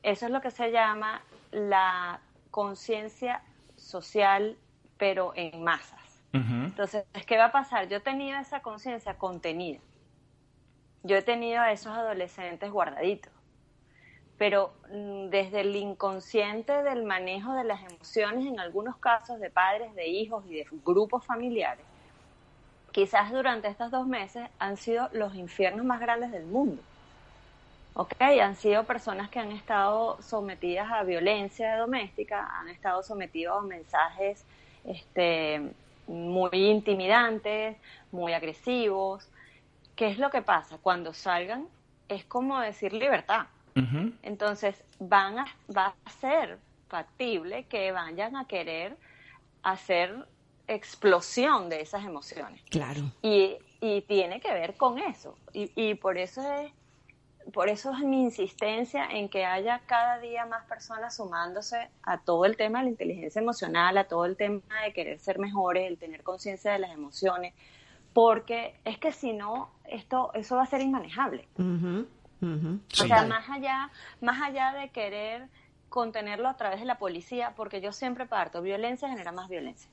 Eso 0.02 0.26
es 0.26 0.32
lo 0.32 0.40
que 0.40 0.50
se 0.50 0.70
llama 0.70 1.20
la 1.50 2.20
conciencia 2.50 3.42
social, 3.76 4.56
pero 4.96 5.32
en 5.36 5.62
masas. 5.62 5.98
Entonces, 6.32 7.04
¿qué 7.26 7.36
va 7.36 7.46
a 7.46 7.52
pasar? 7.52 7.88
Yo 7.88 7.96
he 7.98 8.00
tenido 8.00 8.38
esa 8.38 8.60
conciencia 8.60 9.14
contenida. 9.18 9.80
Yo 11.02 11.16
he 11.16 11.22
tenido 11.22 11.60
a 11.60 11.72
esos 11.72 11.96
adolescentes 11.96 12.70
guardaditos. 12.70 13.32
Pero 14.36 14.72
mm, 14.90 15.28
desde 15.30 15.60
el 15.62 15.74
inconsciente 15.74 16.82
del 16.82 17.04
manejo 17.04 17.54
de 17.54 17.64
las 17.64 17.82
emociones, 17.82 18.46
en 18.46 18.60
algunos 18.60 18.96
casos 18.96 19.40
de 19.40 19.50
padres, 19.50 19.94
de 19.94 20.08
hijos 20.08 20.44
y 20.46 20.54
de 20.54 20.66
grupos 20.84 21.24
familiares, 21.24 21.84
quizás 22.92 23.32
durante 23.32 23.68
estos 23.68 23.90
dos 23.90 24.06
meses 24.06 24.48
han 24.58 24.76
sido 24.76 25.08
los 25.12 25.34
infiernos 25.34 25.84
más 25.84 26.00
grandes 26.00 26.30
del 26.30 26.46
mundo. 26.46 26.82
¿ok? 27.98 28.14
Han 28.20 28.54
sido 28.54 28.84
personas 28.84 29.28
que 29.28 29.40
han 29.40 29.50
estado 29.50 30.22
sometidas 30.22 30.90
a 30.90 31.02
violencia 31.02 31.76
doméstica, 31.76 32.48
han 32.60 32.68
estado 32.68 33.02
sometidos 33.02 33.58
a 33.58 33.66
mensajes 33.66 34.44
este, 34.84 35.72
muy 36.06 36.48
intimidantes, 36.52 37.76
muy 38.12 38.32
agresivos. 38.34 39.28
¿Qué 39.98 40.06
es 40.06 40.18
lo 40.18 40.30
que 40.30 40.42
pasa? 40.42 40.78
Cuando 40.80 41.12
salgan 41.12 41.66
es 42.08 42.24
como 42.24 42.60
decir 42.60 42.92
libertad. 42.92 43.46
Entonces 44.22 44.82
van 45.00 45.40
a, 45.40 45.46
va 45.76 45.94
a 46.04 46.10
ser 46.10 46.58
factible 46.88 47.64
que 47.64 47.90
vayan 47.90 48.36
a 48.36 48.46
querer 48.46 48.96
hacer 49.64 50.26
explosión 50.68 51.68
de 51.68 51.80
esas 51.80 52.04
emociones. 52.04 52.60
Claro. 52.70 53.02
Y, 53.22 53.56
y 53.80 54.02
tiene 54.02 54.40
que 54.40 54.52
ver 54.52 54.76
con 54.76 54.98
eso. 54.98 55.36
Y, 55.52 55.72
y 55.74 55.94
por 55.94 56.16
eso 56.16 56.42
es 56.60 56.72
por 57.52 57.68
eso 57.68 57.92
es 57.92 58.00
mi 58.00 58.22
insistencia 58.22 59.06
en 59.06 59.28
que 59.28 59.46
haya 59.46 59.80
cada 59.86 60.18
día 60.18 60.46
más 60.46 60.64
personas 60.66 61.16
sumándose 61.16 61.88
a 62.02 62.18
todo 62.18 62.44
el 62.44 62.56
tema 62.56 62.78
de 62.78 62.84
la 62.84 62.90
inteligencia 62.90 63.40
emocional, 63.40 63.96
a 63.98 64.04
todo 64.04 64.26
el 64.26 64.36
tema 64.36 64.60
de 64.84 64.92
querer 64.92 65.18
ser 65.18 65.38
mejores, 65.38 65.88
el 65.88 65.98
tener 65.98 66.22
conciencia 66.22 66.72
de 66.72 66.78
las 66.78 66.92
emociones, 66.92 67.54
porque 68.20 68.74
es 68.84 68.98
que 68.98 69.12
si 69.12 69.32
no, 69.32 69.70
esto, 69.84 70.32
eso 70.34 70.56
va 70.56 70.64
a 70.64 70.66
ser 70.66 70.80
inmanejable. 70.80 71.46
O 71.56 73.06
sea, 73.06 73.24
más 73.26 73.48
allá, 73.48 73.90
más 74.20 74.42
allá 74.42 74.72
de 74.72 74.88
querer 74.88 75.46
contenerlo 75.88 76.48
a 76.48 76.56
través 76.56 76.80
de 76.80 76.86
la 76.86 76.98
policía, 76.98 77.52
porque 77.54 77.80
yo 77.80 77.92
siempre 77.92 78.26
parto, 78.26 78.60
violencia 78.60 79.08
genera 79.08 79.30
más 79.30 79.48
violencia. 79.48 79.88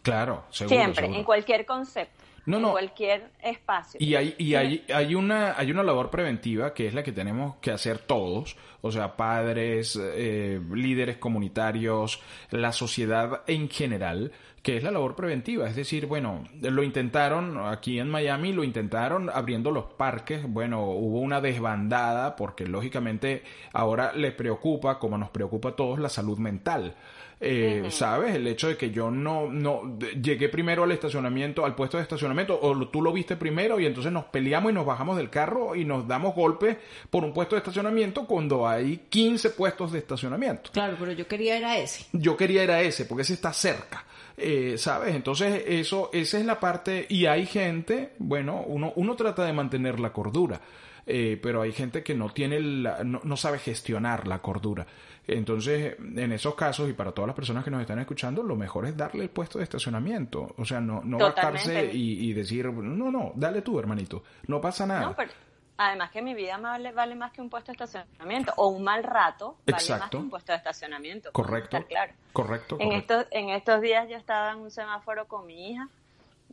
Claro, 0.00 0.44
seguro. 0.48 0.74
Siempre, 0.74 1.02
seguro. 1.02 1.18
en 1.18 1.24
cualquier 1.26 1.66
concepto, 1.66 2.24
No, 2.46 2.56
en 2.56 2.62
no. 2.62 2.70
cualquier 2.70 3.30
espacio. 3.42 3.98
Y 4.00 4.14
hay, 4.14 4.34
y 4.38 4.54
hay, 4.54 4.82
hay 4.94 5.14
una, 5.14 5.52
hay 5.58 5.70
una 5.70 5.82
labor 5.82 6.08
preventiva 6.08 6.72
que 6.72 6.86
es 6.86 6.94
la 6.94 7.02
que 7.02 7.12
tenemos 7.12 7.56
que 7.56 7.72
hacer 7.72 7.98
todos, 7.98 8.56
o 8.82 8.92
sea, 8.92 9.16
padres, 9.16 9.98
eh, 10.00 10.60
líderes 10.72 11.16
comunitarios, 11.16 12.20
la 12.50 12.72
sociedad 12.72 13.42
en 13.46 13.68
general, 13.68 14.32
que 14.62 14.76
es 14.76 14.82
la 14.82 14.90
labor 14.90 15.14
preventiva. 15.14 15.68
Es 15.68 15.76
decir, 15.76 16.06
bueno, 16.06 16.42
lo 16.60 16.82
intentaron 16.82 17.56
aquí 17.66 17.98
en 18.00 18.08
Miami, 18.10 18.52
lo 18.52 18.64
intentaron 18.64 19.30
abriendo 19.30 19.70
los 19.70 19.84
parques, 19.84 20.42
bueno, 20.48 20.84
hubo 20.90 21.20
una 21.20 21.40
desbandada 21.40 22.34
porque 22.36 22.66
lógicamente 22.66 23.42
ahora 23.72 24.12
les 24.12 24.32
preocupa, 24.32 24.98
como 24.98 25.18
nos 25.18 25.30
preocupa 25.30 25.70
a 25.70 25.76
todos, 25.76 25.98
la 25.98 26.08
salud 26.08 26.38
mental. 26.38 26.94
Eh, 27.38 27.88
¿Sabes? 27.90 28.34
El 28.34 28.46
hecho 28.46 28.66
de 28.68 28.78
que 28.78 28.90
yo 28.90 29.10
no, 29.10 29.50
no 29.52 29.98
llegué 29.98 30.48
primero 30.48 30.84
al 30.84 30.92
estacionamiento, 30.92 31.66
al 31.66 31.74
puesto 31.74 31.98
de 31.98 32.02
estacionamiento, 32.02 32.58
o 32.58 32.72
lo- 32.72 32.88
tú 32.88 33.02
lo 33.02 33.12
viste 33.12 33.36
primero 33.36 33.78
y 33.78 33.84
entonces 33.84 34.10
nos 34.10 34.24
peleamos 34.24 34.72
y 34.72 34.74
nos 34.74 34.86
bajamos 34.86 35.18
del 35.18 35.28
carro 35.28 35.76
y 35.76 35.84
nos 35.84 36.08
damos 36.08 36.34
golpes 36.34 36.78
por 37.10 37.24
un 37.24 37.34
puesto 37.34 37.54
de 37.54 37.58
estacionamiento 37.58 38.24
cuando 38.26 38.65
hay 38.68 39.06
15 39.08 39.50
puestos 39.50 39.92
de 39.92 39.98
estacionamiento. 40.00 40.70
Claro, 40.72 40.96
pero 40.98 41.12
yo 41.12 41.26
quería 41.26 41.56
era 41.56 41.76
ese. 41.78 42.06
Yo 42.12 42.36
quería 42.36 42.64
ir 42.64 42.70
a 42.70 42.80
ese 42.82 43.04
porque 43.06 43.22
ese 43.22 43.34
está 43.34 43.52
cerca. 43.52 44.04
Eh, 44.36 44.74
¿Sabes? 44.78 45.14
Entonces, 45.14 45.62
eso, 45.66 46.10
esa 46.12 46.38
es 46.38 46.44
la 46.44 46.60
parte. 46.60 47.06
Y 47.08 47.26
hay 47.26 47.46
gente, 47.46 48.12
bueno, 48.18 48.62
uno, 48.66 48.92
uno 48.96 49.16
trata 49.16 49.44
de 49.44 49.52
mantener 49.52 49.98
la 50.00 50.12
cordura. 50.12 50.60
eh, 51.08 51.38
pero 51.40 51.62
hay 51.62 51.70
gente 51.70 52.02
que 52.02 52.14
no 52.16 52.30
tiene 52.30 52.58
la- 52.58 53.04
no, 53.04 53.20
no 53.22 53.36
sabe 53.36 53.60
gestionar 53.60 54.26
la 54.26 54.40
cordura. 54.42 54.84
Entonces, 55.28 55.94
en 55.98 56.32
esos 56.32 56.54
casos, 56.56 56.88
y 56.90 56.92
para 56.94 57.12
todas 57.12 57.26
las 57.28 57.36
personas 57.36 57.64
que 57.64 57.70
nos 57.70 57.80
están 57.80 57.98
escuchando, 58.00 58.42
lo 58.42 58.56
mejor 58.56 58.86
es 58.86 58.96
darle 58.96 59.24
el 59.24 59.30
puesto 59.30 59.58
de 59.58 59.64
estacionamiento. 59.64 60.54
O 60.56 60.64
sea, 60.64 60.80
no, 60.80 61.02
no 61.04 61.18
bajarse 61.36 61.72
y, 61.96 62.28
y 62.28 62.32
decir, 62.32 62.66
no, 62.72 63.10
no, 63.10 63.32
dale 63.36 63.62
tú, 63.62 63.78
hermanito. 63.78 64.22
No 64.48 64.60
pasa 64.60 64.86
nada. 64.86 65.00
No, 65.02 65.14
pero 65.16 65.30
además 65.78 66.10
que 66.10 66.22
mi 66.22 66.34
vida 66.34 66.56
vale, 66.58 66.92
vale 66.92 67.14
más 67.14 67.32
que 67.32 67.40
un 67.40 67.50
puesto 67.50 67.72
de 67.72 67.84
estacionamiento 67.84 68.52
o 68.56 68.68
un 68.68 68.82
mal 68.82 69.02
rato 69.04 69.56
vale 69.66 69.88
más 69.98 70.10
que 70.10 70.16
un 70.16 70.30
puesto 70.30 70.52
de 70.52 70.58
estacionamiento. 70.58 71.32
Correcto. 71.32 71.84
Claro. 71.86 72.12
Correcto, 72.32 72.76
En 72.80 72.88
correcto. 72.88 73.20
estos, 73.20 73.32
en 73.32 73.48
estos 73.50 73.80
días 73.80 74.08
yo 74.08 74.16
estaba 74.16 74.52
en 74.52 74.58
un 74.58 74.70
semáforo 74.70 75.26
con 75.26 75.46
mi 75.46 75.70
hija 75.70 75.88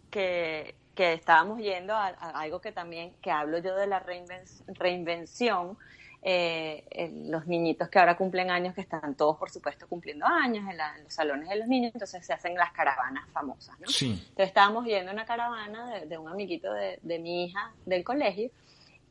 que, 0.10 0.76
que 0.96 1.14
estábamos 1.14 1.60
yendo 1.60 1.94
a, 1.94 2.08
a 2.08 2.40
algo 2.42 2.62
que 2.62 2.72
también, 2.72 3.14
que 3.22 3.32
hablo 3.32 3.58
yo 3.58 3.76
de 3.76 3.88
la 3.88 4.04
reinven- 4.04 4.64
reinvención, 4.68 5.78
eh, 6.26 7.12
los 7.26 7.48
niñitos 7.48 7.90
que 7.90 8.00
ahora 8.00 8.16
cumplen 8.16 8.50
años, 8.50 8.74
que 8.74 8.80
están 8.80 9.14
todos, 9.16 9.38
por 9.38 9.50
supuesto, 9.50 9.88
cumpliendo 9.90 10.26
años 10.26 10.64
en, 10.70 10.78
los 11.04 11.14
salones 11.14 11.50
de 11.50 11.58
los 11.58 11.68
niños, 11.68 11.92
entonces 11.94 12.26
se 12.26 12.32
hacen 12.32 12.56
las 12.56 12.72
caravanas 12.72 13.28
famosas, 13.34 13.78
¿no? 13.82 13.88
Sí. 13.88 14.12
Entonces 14.12 14.48
estábamos 14.48 14.86
yendo 14.86 15.12
una 15.12 15.26
caravana 15.26 16.00
de, 16.06 16.18
un 16.18 16.30
amiguito 16.30 16.72
de, 16.74 17.20
mi 17.20 17.46
hija 17.46 17.74
del 17.86 18.06
colegio 18.06 18.50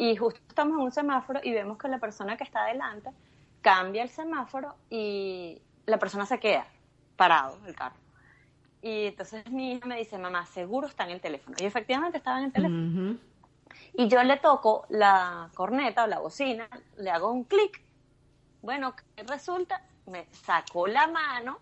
y 0.02 0.16
justo 0.16 0.40
estamos 0.48 0.78
en 0.78 0.82
un 0.82 0.90
semáforo 0.90 1.38
y 1.44 1.52
vemos 1.52 1.78
que 1.78 1.86
la 1.86 1.98
persona 1.98 2.36
que 2.36 2.42
está 2.42 2.62
adelante 2.62 3.10
cambia 3.60 4.02
el 4.02 4.08
semáforo 4.08 4.74
y 4.90 5.62
la 5.86 5.96
persona 5.98 6.26
se 6.26 6.40
queda 6.40 6.66
parado, 7.14 7.56
el 7.66 7.76
carro. 7.76 7.94
Y 8.82 9.06
entonces 9.06 9.48
mi 9.48 9.74
hija 9.74 9.86
me 9.86 9.96
dice, 9.96 10.18
mamá, 10.18 10.44
seguro 10.46 10.88
está 10.88 11.04
en 11.04 11.10
el 11.10 11.20
teléfono. 11.20 11.56
Y 11.60 11.66
efectivamente 11.66 12.18
estaba 12.18 12.38
en 12.38 12.44
el 12.46 12.52
teléfono. 12.52 13.16
Y 13.94 14.08
yo 14.08 14.24
le 14.24 14.38
toco 14.38 14.86
la 14.88 15.50
corneta 15.54 16.02
o 16.02 16.06
la 16.08 16.18
bocina, 16.18 16.68
le 16.96 17.08
hago 17.08 17.30
un 17.30 17.44
clic. 17.44 17.80
Bueno, 18.60 18.96
¿qué 19.14 19.22
resulta? 19.22 19.86
Me 20.06 20.26
sacó 20.32 20.88
la 20.88 21.06
mano 21.06 21.58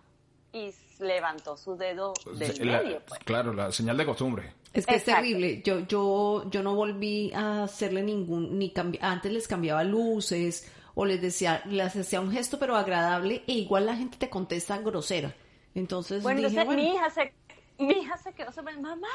y 0.53 0.73
levantó 0.99 1.57
su 1.57 1.77
dedo 1.77 2.15
del 2.37 2.67
medio. 2.67 3.01
Pues. 3.07 3.21
Claro, 3.25 3.53
la 3.53 3.73
señal 3.73 3.97
de 3.97 4.07
costumbre. 4.07 4.53
Es 4.73 4.87
que 4.87 4.97
es 4.97 5.05
terrible. 5.05 5.63
Yo, 5.63 5.81
yo, 5.81 6.49
yo 6.51 6.63
no 6.63 6.75
volví 6.75 7.33
a 7.35 7.65
hacerle 7.65 8.03
ningún, 8.03 8.59
ni 8.59 8.73
antes 9.01 9.33
les 9.33 9.49
cambiaba 9.49 9.83
luces 9.85 10.71
o 10.95 11.05
les 11.05 11.21
decía, 11.21 11.63
les 11.67 11.97
hacía 11.97 12.21
un 12.21 12.31
gesto 12.31 12.59
pero 12.59 12.77
agradable 12.77 13.43
e 13.47 13.53
igual 13.53 13.87
la 13.87 13.97
gente 13.97 14.19
te 14.19 14.29
contesta 14.29 14.79
grosera. 14.79 15.35
Entonces, 15.75 16.23
bueno, 16.23 16.49
mi 16.49 16.95
hija 16.95 17.11
se, 17.11 17.33
mi 17.79 17.95
hija 17.95 18.17
se 18.19 18.33
quedó 18.33 18.53
sobre 18.53 18.77
mamá, 18.77 19.09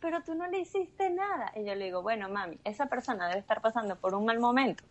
pero 0.00 0.22
tú 0.22 0.34
no 0.34 0.46
le 0.48 0.60
hiciste 0.60 1.10
nada. 1.10 1.52
Y 1.56 1.64
yo 1.64 1.74
le 1.74 1.86
digo, 1.86 2.02
bueno, 2.02 2.28
mami, 2.28 2.58
esa 2.64 2.86
persona 2.86 3.28
debe 3.28 3.40
estar 3.40 3.60
pasando 3.60 3.96
por 3.96 4.14
un 4.14 4.24
mal 4.24 4.38
momento 4.38 4.84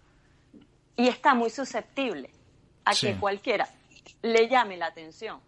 y 0.96 1.08
está 1.08 1.34
muy 1.34 1.50
susceptible 1.50 2.30
a 2.86 2.94
que 2.94 3.16
cualquiera 3.16 3.68
le 4.22 4.48
llame 4.48 4.78
la 4.78 4.88
atención. 4.88 5.40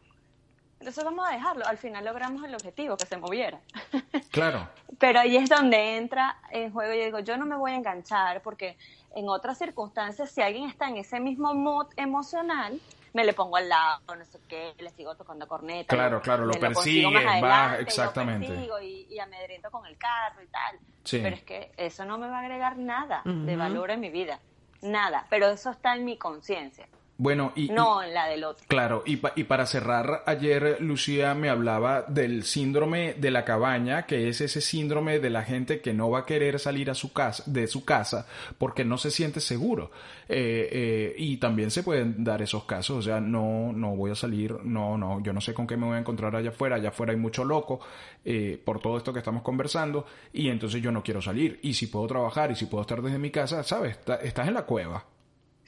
Entonces 0.82 1.04
vamos 1.04 1.28
a 1.30 1.34
dejarlo. 1.34 1.66
Al 1.68 1.78
final 1.78 2.04
logramos 2.04 2.44
el 2.44 2.56
objetivo, 2.56 2.98
que 2.98 3.06
se 3.06 3.18
moviera. 3.18 3.60
Claro. 4.32 4.70
Pero 4.98 5.20
ahí 5.20 5.36
es 5.36 5.50
donde 5.50 5.98
entra 5.98 6.38
en 6.52 6.72
juego. 6.72 6.94
Yo 6.94 7.04
digo, 7.04 7.20
yo 7.20 7.36
no 7.36 7.46
me 7.46 7.58
voy 7.58 7.72
a 7.72 7.76
enganchar 7.76 8.42
porque 8.42 8.78
en 9.14 9.28
otras 9.28 9.58
circunstancias, 9.58 10.32
si 10.32 10.42
alguien 10.42 10.70
está 10.70 10.88
en 10.88 10.96
ese 10.96 11.20
mismo 11.20 11.54
mood 11.54 11.88
emocional, 11.98 12.80
me 13.12 13.26
le 13.26 13.34
pongo 13.34 13.58
al 13.58 13.68
lado, 13.68 14.00
no 14.16 14.24
sé 14.24 14.40
qué, 14.48 14.74
le 14.80 14.90
sigo 14.92 15.16
tocando 15.16 15.50
corneta. 15.50 15.94
Claro, 15.94 16.22
claro, 16.22 16.46
lo 16.46 16.54
persigue, 16.54 17.14
va, 17.42 17.78
exactamente. 17.80 18.48
Y, 18.82 19.08
y, 19.14 19.20
amedrento 19.20 19.70
con 19.70 19.86
el 19.86 19.98
carro 19.98 20.42
y 20.42 20.48
tal. 20.48 20.80
Pero 21.10 21.36
es 21.36 21.44
que 21.44 21.72
eso 21.76 22.06
no 22.06 22.18
me 22.18 22.30
va 22.30 22.38
a 22.38 22.42
agregar 22.42 22.78
nada 22.78 23.22
de 23.26 23.56
valor 23.58 23.92
en 23.92 24.00
mi 24.00 24.12
vida. 24.12 24.40
Nada. 24.82 25.28
Pero 25.30 25.50
eso 25.50 25.72
está 25.72 25.94
en 25.94 26.06
mi 26.06 26.18
conciencia. 26.18 26.88
Bueno, 27.22 27.52
y... 27.56 27.68
No 27.68 28.02
la 28.02 28.28
del 28.30 28.44
otro. 28.44 28.66
Claro, 28.68 29.04
y, 29.06 29.22
y 29.36 29.44
para 29.44 29.68
cerrar, 29.68 30.24
ayer 30.26 30.78
Lucía 30.80 31.36
me 31.36 31.50
hablaba 31.50 32.02
del 32.08 32.44
síndrome 32.44 33.14
de 33.14 33.30
la 33.30 33.46
cabaña, 33.46 34.08
que 34.08 34.28
es 34.28 34.42
ese 34.42 34.60
síndrome 34.60 35.20
de 35.20 35.30
la 35.30 35.44
gente 35.44 35.82
que 35.82 35.94
no 35.94 36.10
va 36.10 36.22
a 36.22 36.26
querer 36.26 36.60
salir 36.60 36.90
a 36.90 36.96
su 36.96 37.14
casa, 37.14 37.44
de 37.46 37.68
su 37.68 37.86
casa 37.86 38.26
porque 38.58 38.84
no 38.84 38.98
se 38.98 39.12
siente 39.12 39.40
seguro. 39.40 39.92
Eh, 40.28 40.68
eh, 40.72 41.16
y 41.16 41.38
también 41.38 41.70
se 41.70 41.84
pueden 41.84 42.24
dar 42.24 42.42
esos 42.42 42.64
casos, 42.64 42.98
o 42.98 43.02
sea, 43.04 43.22
no, 43.22 43.72
no 43.72 43.96
voy 43.96 44.10
a 44.10 44.16
salir, 44.16 44.56
no, 44.64 44.98
no, 44.98 45.22
yo 45.22 45.32
no 45.32 45.42
sé 45.42 45.54
con 45.54 45.68
qué 45.68 45.78
me 45.78 45.86
voy 45.86 45.98
a 45.98 46.00
encontrar 46.00 46.36
allá 46.36 46.50
afuera, 46.50 46.78
allá 46.78 46.90
afuera 46.90 47.12
hay 47.12 47.20
mucho 47.20 47.46
loco 47.46 47.82
eh, 48.26 48.60
por 48.66 48.80
todo 48.80 48.98
esto 48.98 49.14
que 49.14 49.20
estamos 49.20 49.44
conversando 49.44 50.08
y 50.34 50.50
entonces 50.50 50.82
yo 50.82 50.92
no 50.92 51.04
quiero 51.04 51.22
salir. 51.22 51.60
Y 51.62 51.76
si 51.76 51.86
puedo 51.86 52.08
trabajar 52.08 52.50
y 52.50 52.56
si 52.56 52.66
puedo 52.66 52.82
estar 52.82 53.00
desde 53.00 53.20
mi 53.20 53.30
casa, 53.30 53.62
¿sabes? 53.62 54.00
estás 54.24 54.48
en 54.48 54.56
la 54.56 54.64
cueva. 54.64 55.06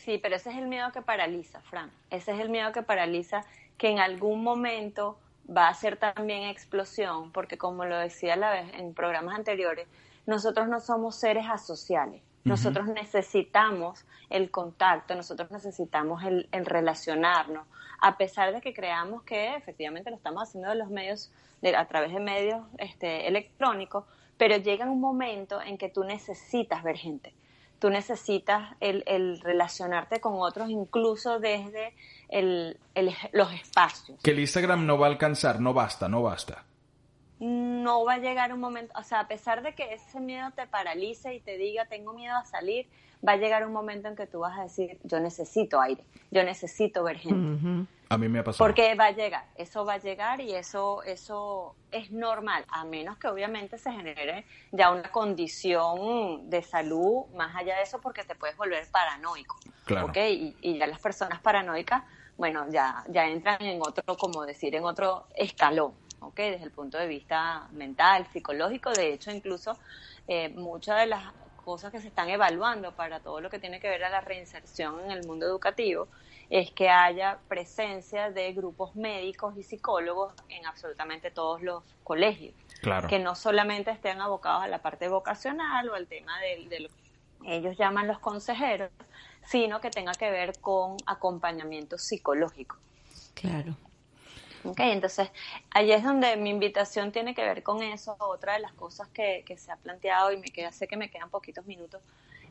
Sí, 0.04 0.18
pero 0.18 0.36
ese 0.36 0.50
es 0.50 0.58
el 0.58 0.68
miedo 0.68 0.92
que 0.92 1.02
paraliza, 1.02 1.62
Fran. 1.62 1.90
Ese 2.10 2.34
es 2.34 2.40
el 2.42 2.50
miedo 2.50 2.74
que 2.74 2.82
paraliza 2.82 3.46
que 3.78 3.88
en 3.90 4.00
algún 4.00 4.44
momento 4.44 5.18
va 5.50 5.70
a 5.70 5.74
ser 5.74 5.96
también 5.96 6.44
explosión, 6.44 7.32
porque 7.32 7.58
como 7.58 7.86
lo 7.86 7.98
decía 7.98 8.36
la 8.36 8.52
vez 8.52 8.74
en 8.74 8.94
programas 8.94 9.36
anteriores, 9.36 9.88
nosotros 10.26 10.68
no 10.68 10.82
somos 10.82 11.16
seres 11.16 11.46
asociales. 11.50 12.22
Nosotros 12.44 12.88
necesitamos 12.88 14.04
el 14.30 14.52
contacto, 14.52 15.16
nosotros 15.16 15.50
necesitamos 15.52 16.22
el, 16.24 16.50
relacionarnos, 16.52 17.66
a 18.02 18.18
pesar 18.18 18.54
de 18.54 18.60
que 18.60 18.74
creamos 18.74 19.24
que 19.24 19.56
efectivamente 19.56 20.10
lo 20.10 20.18
estamos 20.18 20.44
haciendo 20.44 20.68
de 20.70 20.76
los 20.76 20.90
medios, 20.90 21.32
a 21.78 21.86
través 21.86 22.14
de 22.14 22.20
medios 22.20 22.62
este, 22.78 23.30
electrónicos, 23.30 24.04
pero 24.38 24.58
llega 24.58 24.84
un 24.86 25.00
momento 25.00 25.62
en 25.62 25.78
que 25.78 25.88
tú 25.88 26.04
necesitas 26.04 26.84
ver 26.84 26.98
gente 26.98 27.34
tú 27.84 27.90
necesitas 27.90 28.78
el, 28.80 29.42
relacionarte 29.42 30.22
con 30.22 30.36
otros 30.38 30.70
incluso 30.70 31.40
desde 31.40 31.94
los 33.34 33.52
espacios. 33.52 34.22
Que 34.24 34.32
el 34.32 34.40
Instagram 34.40 34.86
no 34.86 34.98
va 34.98 35.08
a 35.08 35.10
alcanzar, 35.10 35.60
no 35.60 35.74
basta, 35.74 36.08
no 36.08 36.24
basta. 36.24 36.64
No 37.44 38.06
va 38.06 38.14
a 38.14 38.18
llegar 38.20 38.54
un 38.54 38.60
momento, 38.62 38.94
o 38.98 39.04
sea, 39.04 39.20
a 39.20 39.28
pesar 39.28 39.62
de 39.64 39.76
que 39.76 39.94
ese 39.94 40.20
miedo 40.20 40.52
te 40.56 40.66
paralice 40.66 41.34
y 41.34 41.42
te 41.42 41.58
diga 41.58 41.86
tengo 41.86 42.14
miedo 42.14 42.36
a 42.36 42.46
salir, 42.46 42.88
va 43.28 43.34
a 43.34 43.38
llegar 43.38 43.66
un 43.66 43.74
momento 43.74 44.08
en 44.08 44.16
que 44.16 44.28
tú 44.28 44.40
vas 44.40 44.58
a 44.58 44.64
decir 44.64 45.00
yo 45.04 45.20
necesito 45.20 45.82
aire, 45.82 46.04
yo 46.32 46.44
necesito 46.44 47.04
ver 47.04 47.18
gente. 47.18 47.88
A 48.10 48.18
mí 48.18 48.30
me 48.30 48.40
ha 48.40 48.44
pasado. 48.44 48.66
Porque 48.66 48.94
va 48.96 49.06
a 49.08 49.12
llegar, 49.12 49.46
eso 49.56 49.86
va 49.86 49.94
a 49.94 49.98
llegar 49.98 50.40
y 50.40 50.54
eso, 50.54 51.02
eso 51.04 51.76
es 51.92 52.12
normal, 52.12 52.64
a 52.70 52.86
menos 52.86 53.18
que 53.18 53.28
obviamente 53.28 53.78
se 53.78 53.92
genere 53.92 54.46
ya 54.72 54.92
una 54.92 55.12
condición 55.12 56.50
de 56.50 56.62
salud 56.62 57.26
más 57.36 57.56
allá 57.56 57.76
de 57.78 57.84
eso 57.84 58.00
porque 58.00 58.24
te 58.24 58.36
puedes 58.36 58.56
volver 58.56 58.86
paranoico. 58.92 59.58
Claro. 59.86 60.12
Y, 60.16 60.56
y, 60.62 60.78
ya 60.78 60.88
las 60.88 61.00
personas 61.00 61.42
paranoicas, 61.42 62.04
bueno, 62.38 62.66
ya, 62.70 63.04
ya 63.10 63.26
entran 63.28 63.62
en 63.62 63.82
otro, 63.82 64.16
como 64.18 64.46
decir, 64.46 64.76
en 64.76 64.86
otro 64.86 65.28
escalón. 65.36 65.94
¿Ok? 66.28 66.36
Desde 66.36 66.64
el 66.64 66.72
punto 66.72 66.98
de 66.98 67.08
vista 67.08 67.68
mental, 67.72 68.28
psicológico, 68.32 68.92
de 68.92 69.14
hecho, 69.14 69.32
incluso 69.32 69.78
eh, 70.28 70.50
muchas 70.50 71.00
de 71.00 71.08
las 71.08 71.24
cosas 71.64 71.92
que 71.92 72.02
se 72.02 72.08
están 72.08 72.30
evaluando 72.30 72.92
para 72.92 73.20
todo 73.20 73.40
lo 73.42 73.50
que 73.50 73.60
tiene 73.60 73.80
que 73.80 73.90
ver 73.90 74.04
a 74.04 74.10
la 74.10 74.22
reinserción 74.22 75.00
en 75.06 75.12
el 75.12 75.26
mundo 75.26 75.46
educativo 75.46 76.08
es 76.50 76.72
que 76.72 76.90
haya 76.90 77.40
presencia 77.48 78.30
de 78.30 78.54
grupos 78.54 78.96
médicos 78.96 79.58
y 79.58 79.64
psicólogos 79.64 80.34
en 80.50 80.66
absolutamente 80.66 81.32
todos 81.32 81.62
los 81.62 81.84
colegios. 82.04 82.54
Claro. 82.82 83.08
Que 83.08 83.18
no 83.18 83.34
solamente 83.36 83.92
estén 83.92 84.22
abocados 84.22 84.64
a 84.64 84.68
la 84.68 84.80
parte 84.80 85.08
vocacional 85.08 85.90
o 85.90 85.96
al 85.96 86.06
tema 86.06 86.34
de, 86.42 86.82
lo 86.82 86.90
que 86.90 87.56
ellos 87.56 87.78
llaman 87.78 88.08
los 88.08 88.20
consejeros, 88.20 88.92
sino 89.46 89.82
que 89.82 89.90
tenga 89.90 90.12
que 90.14 90.30
ver 90.30 90.60
con 90.60 90.98
acompañamiento 91.06 91.98
psicológico. 91.98 92.78
Claro. 93.34 93.76
Ok, 94.66 94.80
entonces 94.80 95.30
ahí 95.72 95.92
es 95.92 96.04
donde 96.04 96.38
mi 96.38 96.50
invitación 96.50 97.12
tiene 97.12 97.36
que 97.36 97.44
ver 97.44 97.64
con 97.64 97.84
eso. 97.84 98.16
Otra 98.20 98.54
de 98.54 98.60
las 98.60 98.74
cosas 98.74 99.10
que, 99.10 99.44
que 99.46 99.58
se 99.58 99.72
ha 99.72 99.76
planteado 99.76 100.32
y 100.32 100.38
me 100.38 100.48
queda, 100.48 100.72
sé 100.72 100.88
que 100.88 100.96
me 100.96 101.10
quedan 101.10 101.30
poquitos 101.30 101.66
minutos, 101.66 102.02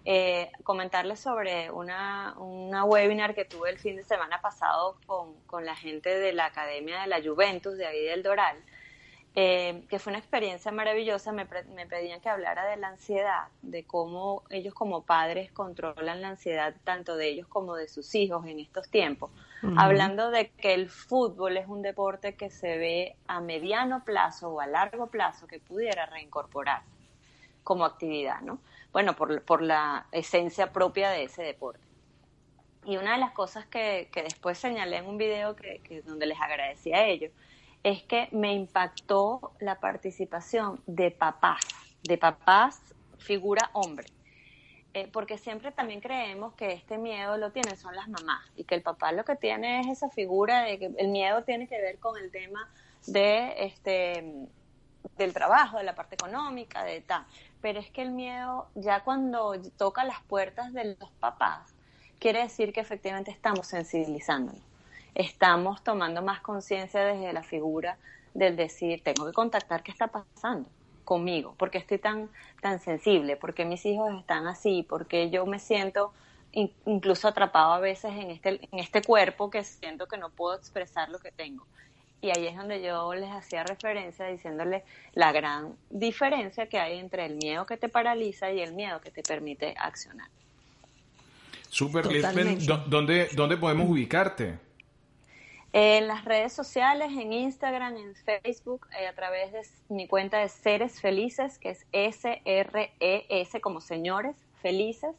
eh, 0.04 0.50
comentarles 0.62 1.20
sobre 1.20 1.70
una, 1.70 2.34
una 2.38 2.84
webinar 2.84 3.34
que 3.34 3.44
tuve 3.46 3.70
el 3.70 3.78
fin 3.78 3.96
de 3.96 4.02
semana 4.02 4.40
pasado 4.42 4.96
con, 5.06 5.34
con 5.46 5.64
la 5.64 5.74
gente 5.74 6.10
de 6.18 6.32
la 6.32 6.46
Academia 6.46 7.00
de 7.00 7.06
la 7.06 7.22
Juventus 7.22 7.78
de 7.78 7.86
ahí 7.86 8.04
del 8.04 8.22
Doral, 8.22 8.58
eh, 9.34 9.84
que 9.88 9.98
fue 9.98 10.10
una 10.10 10.18
experiencia 10.18 10.70
maravillosa. 10.70 11.32
Me, 11.32 11.46
me, 11.74 11.86
pedían 11.86 12.20
que 12.20 12.28
hablara 12.28 12.66
de 12.66 12.76
la 12.76 12.88
ansiedad, 12.88 13.46
de 13.62 13.84
cómo 13.84 14.42
ellos 14.50 14.74
como 14.74 15.02
padres 15.02 15.50
controlan 15.52 16.20
la 16.20 16.28
ansiedad 16.28 16.74
tanto 16.84 17.16
de 17.16 17.28
ellos 17.28 17.46
como 17.48 17.74
de 17.76 17.88
sus 17.88 18.14
hijos 18.14 18.44
en 18.46 18.60
estos 18.60 18.90
tiempos. 18.90 19.30
Hablando 19.76 20.30
de 20.30 20.50
que 20.50 20.74
el 20.74 20.88
fútbol 20.88 21.56
es 21.56 21.68
un 21.68 21.82
deporte 21.82 22.34
que 22.34 22.50
se 22.50 22.78
ve 22.78 23.16
a 23.28 23.40
mediano 23.40 24.04
plazo 24.04 24.50
o 24.50 24.60
a 24.60 24.66
largo 24.66 25.06
plazo 25.06 25.46
que 25.46 25.60
pudiera 25.60 26.06
reincorporar 26.06 26.82
como 27.62 27.84
actividad, 27.84 28.40
¿no? 28.40 28.58
bueno, 28.92 29.16
por, 29.16 29.42
por 29.42 29.62
la 29.62 30.06
esencia 30.12 30.72
propia 30.72 31.10
de 31.10 31.24
ese 31.24 31.42
deporte. 31.42 31.80
Y 32.84 32.96
una 32.96 33.12
de 33.12 33.18
las 33.18 33.32
cosas 33.32 33.66
que, 33.66 34.08
que 34.12 34.22
después 34.22 34.58
señalé 34.58 34.98
en 34.98 35.06
un 35.06 35.16
video 35.16 35.56
que, 35.56 36.02
donde 36.04 36.26
les 36.26 36.40
agradecí 36.40 36.92
a 36.92 37.06
ellos 37.06 37.32
es 37.82 38.02
que 38.02 38.28
me 38.32 38.52
impactó 38.52 39.52
la 39.60 39.80
participación 39.80 40.80
de 40.86 41.10
papás, 41.10 41.64
de 42.02 42.18
papás 42.18 42.80
figura 43.18 43.70
hombre. 43.72 44.06
Eh, 44.94 45.08
porque 45.10 45.38
siempre 45.38 45.72
también 45.72 46.00
creemos 46.02 46.52
que 46.52 46.72
este 46.72 46.98
miedo 46.98 47.38
lo 47.38 47.50
tienen 47.50 47.78
son 47.78 47.96
las 47.96 48.08
mamás 48.08 48.42
y 48.56 48.64
que 48.64 48.74
el 48.74 48.82
papá 48.82 49.10
lo 49.12 49.24
que 49.24 49.36
tiene 49.36 49.80
es 49.80 49.88
esa 49.88 50.10
figura 50.10 50.64
de 50.64 50.78
que 50.78 50.90
el 50.98 51.08
miedo 51.08 51.44
tiene 51.44 51.66
que 51.66 51.80
ver 51.80 51.98
con 51.98 52.18
el 52.18 52.30
tema 52.30 52.68
de 53.06 53.54
este 53.64 54.48
del 55.16 55.32
trabajo, 55.32 55.78
de 55.78 55.84
la 55.84 55.94
parte 55.94 56.14
económica, 56.14 56.84
de 56.84 57.00
tal. 57.00 57.24
Pero 57.62 57.80
es 57.80 57.90
que 57.90 58.02
el 58.02 58.10
miedo 58.10 58.68
ya 58.74 59.00
cuando 59.00 59.54
toca 59.78 60.04
las 60.04 60.20
puertas 60.24 60.74
de 60.74 60.96
los 61.00 61.10
papás, 61.20 61.74
quiere 62.18 62.42
decir 62.42 62.72
que 62.74 62.80
efectivamente 62.80 63.30
estamos 63.30 63.66
sensibilizándonos, 63.66 64.60
estamos 65.14 65.82
tomando 65.82 66.20
más 66.20 66.40
conciencia 66.40 67.02
desde 67.02 67.32
la 67.32 67.42
figura 67.42 67.96
del 68.34 68.56
decir, 68.56 69.02
tengo 69.02 69.24
que 69.26 69.32
contactar 69.32 69.82
qué 69.82 69.90
está 69.90 70.08
pasando 70.08 70.68
conmigo, 71.12 71.54
porque 71.58 71.76
estoy 71.76 71.98
tan, 71.98 72.30
tan 72.62 72.80
sensible, 72.80 73.36
porque 73.36 73.66
mis 73.66 73.84
hijos 73.84 74.18
están 74.18 74.46
así, 74.46 74.82
porque 74.88 75.28
yo 75.28 75.44
me 75.44 75.58
siento 75.58 76.14
incluso 76.86 77.28
atrapado 77.28 77.74
a 77.74 77.80
veces 77.80 78.12
en 78.12 78.30
este, 78.30 78.66
en 78.72 78.78
este 78.78 79.02
cuerpo 79.02 79.50
que 79.50 79.62
siento 79.62 80.06
que 80.06 80.16
no 80.16 80.30
puedo 80.30 80.56
expresar 80.56 81.10
lo 81.10 81.18
que 81.18 81.30
tengo. 81.30 81.66
Y 82.22 82.30
ahí 82.30 82.46
es 82.46 82.56
donde 82.56 82.80
yo 82.80 83.12
les 83.12 83.30
hacía 83.30 83.62
referencia 83.62 84.24
diciéndoles 84.26 84.84
la 85.12 85.32
gran 85.32 85.74
diferencia 85.90 86.66
que 86.66 86.78
hay 86.78 86.98
entre 86.98 87.26
el 87.26 87.36
miedo 87.36 87.66
que 87.66 87.76
te 87.76 87.90
paraliza 87.90 88.50
y 88.50 88.62
el 88.62 88.72
miedo 88.72 88.98
que 89.02 89.10
te 89.10 89.22
permite 89.22 89.74
accionar. 89.76 90.28
Super, 91.68 92.06
¿dónde, 92.86 93.28
¿dónde 93.34 93.56
podemos 93.58 93.86
ubicarte? 93.86 94.58
En 95.74 96.06
las 96.06 96.26
redes 96.26 96.52
sociales, 96.52 97.12
en 97.12 97.32
Instagram, 97.32 97.96
en 97.96 98.14
Facebook, 98.14 98.86
eh, 99.00 99.06
a 99.06 99.14
través 99.14 99.52
de 99.52 99.62
mi 99.88 100.06
cuenta 100.06 100.36
de 100.38 100.50
Seres 100.50 101.00
Felices, 101.00 101.58
que 101.58 101.70
es 101.70 101.86
S-R-E-S 101.92 103.58
como 103.62 103.80
señores 103.80 104.36
felices. 104.60 105.16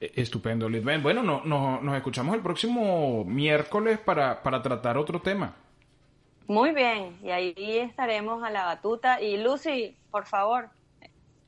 estupendo, 0.00 0.68
Lidben. 0.68 1.02
Bueno, 1.02 1.22
no, 1.22 1.42
no, 1.44 1.80
nos 1.80 1.96
escuchamos 1.96 2.34
el 2.34 2.42
próximo 2.42 3.24
miércoles 3.24 3.98
para, 3.98 4.42
para 4.42 4.62
tratar 4.62 4.96
otro 4.96 5.20
tema. 5.20 5.54
Muy 6.46 6.72
bien, 6.72 7.18
y 7.22 7.30
ahí 7.30 7.78
estaremos 7.78 8.42
a 8.42 8.50
la 8.50 8.64
batuta. 8.64 9.20
Y 9.20 9.36
Lucy, 9.36 9.96
por 10.10 10.24
favor, 10.26 10.70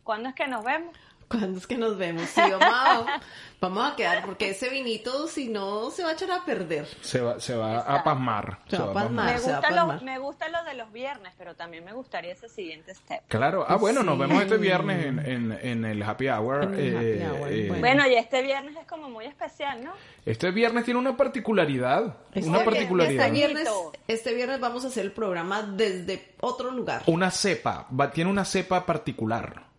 ¿cuándo 0.04 0.28
es 0.28 0.34
que 0.34 0.46
nos 0.46 0.64
vemos? 0.64 0.94
¿Cuándo 1.30 1.58
es 1.58 1.66
que 1.68 1.78
nos 1.78 1.96
vemos? 1.96 2.28
Sí, 2.28 2.40
vamos, 2.40 3.06
vamos 3.60 3.92
a 3.92 3.94
quedar, 3.94 4.24
porque 4.26 4.50
ese 4.50 4.68
vinito, 4.68 5.28
si 5.28 5.48
no, 5.48 5.92
se 5.92 6.02
va 6.02 6.10
a 6.10 6.12
echar 6.14 6.32
a 6.32 6.44
perder. 6.44 6.88
Se 7.02 7.20
va, 7.20 7.38
se 7.38 7.54
va 7.54 7.78
a 7.78 8.02
pasmar. 8.02 8.58
Se, 8.66 8.76
va 8.76 8.90
a 8.90 8.92
pasmar. 8.92 9.34
Me 9.36 9.40
gusta, 9.40 9.70
lo, 9.70 10.00
me 10.00 10.18
gusta 10.18 10.48
lo 10.48 10.64
de 10.64 10.74
los 10.74 10.90
viernes, 10.90 11.32
pero 11.38 11.54
también 11.54 11.84
me 11.84 11.92
gustaría 11.92 12.32
ese 12.32 12.48
siguiente 12.48 12.92
step. 12.94 13.20
Claro. 13.28 13.64
Ah, 13.68 13.76
bueno, 13.76 14.02
nos 14.02 14.18
vemos 14.18 14.42
este 14.42 14.56
viernes 14.56 15.06
en, 15.06 15.18
en, 15.20 15.52
en 15.62 15.84
el 15.84 16.02
Happy 16.02 16.28
Hour. 16.28 16.74
Eh, 16.74 17.22
eh, 17.48 17.74
bueno. 17.78 18.08
y 18.08 18.14
este 18.14 18.42
viernes 18.42 18.76
es 18.76 18.86
como 18.88 19.08
muy 19.08 19.26
especial, 19.26 19.84
¿no? 19.84 19.92
Este 20.26 20.50
viernes 20.50 20.84
tiene 20.84 20.98
una 20.98 21.16
particularidad. 21.16 22.16
Este 22.34 22.48
una 22.48 22.64
particularidad. 22.64 23.26
Este 23.26 23.32
viernes, 23.32 23.68
este 24.08 24.34
viernes 24.34 24.58
vamos 24.58 24.84
a 24.84 24.88
hacer 24.88 25.04
el 25.04 25.12
programa 25.12 25.62
desde 25.62 26.34
otro 26.40 26.72
lugar. 26.72 27.02
Una 27.06 27.30
cepa. 27.30 27.86
tiene 28.12 28.28
una 28.28 28.44
cepa 28.44 28.84
particular. 28.84 29.69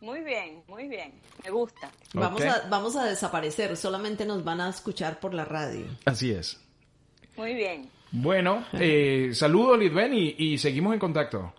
Muy 0.00 0.20
bien, 0.20 0.62
muy 0.68 0.88
bien. 0.88 1.12
Me 1.44 1.50
gusta. 1.50 1.90
Vamos, 2.14 2.42
a, 2.42 2.68
vamos 2.68 2.96
a 2.96 3.04
desaparecer, 3.04 3.76
solamente 3.76 4.24
nos 4.24 4.44
van 4.44 4.60
a 4.60 4.68
escuchar 4.68 5.18
por 5.18 5.34
la 5.34 5.44
radio. 5.44 5.86
Así 6.04 6.30
es. 6.30 6.60
Muy 7.36 7.54
bien. 7.54 7.90
Bueno, 8.10 8.64
eh, 8.72 9.30
saludos 9.34 9.78
Lidben 9.78 10.14
y, 10.14 10.34
y 10.38 10.58
seguimos 10.58 10.94
en 10.94 11.00
contacto. 11.00 11.52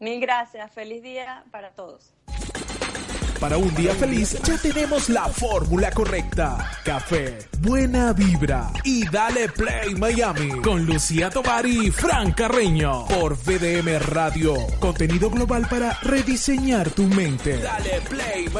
Mil 0.00 0.20
gracias. 0.20 0.72
Feliz 0.72 1.02
día 1.02 1.44
para 1.50 1.70
todos. 1.70 2.12
Para 3.40 3.58
un 3.58 3.74
día 3.74 3.94
feliz 3.94 4.36
ya 4.42 4.56
tenemos 4.58 5.08
la 5.08 5.28
fórmula 5.28 5.90
correcta. 5.90 6.70
Café, 6.84 7.38
buena 7.60 8.12
vibra 8.12 8.70
y 8.84 9.06
dale 9.08 9.48
play 9.48 9.94
Miami 9.94 10.60
con 10.62 10.84
Lucía 10.86 11.30
Tobar 11.30 11.66
y 11.66 11.90
Fran 11.90 12.32
Carreño 12.32 13.06
por 13.06 13.36
VDM 13.36 13.98
Radio. 14.00 14.54
Contenido 14.78 15.30
global 15.30 15.66
para 15.68 15.98
rediseñar 16.02 16.90
tu 16.90 17.04
mente. 17.04 17.58
Dale 17.58 18.00
play 18.08 18.44
Miami. 18.46 18.54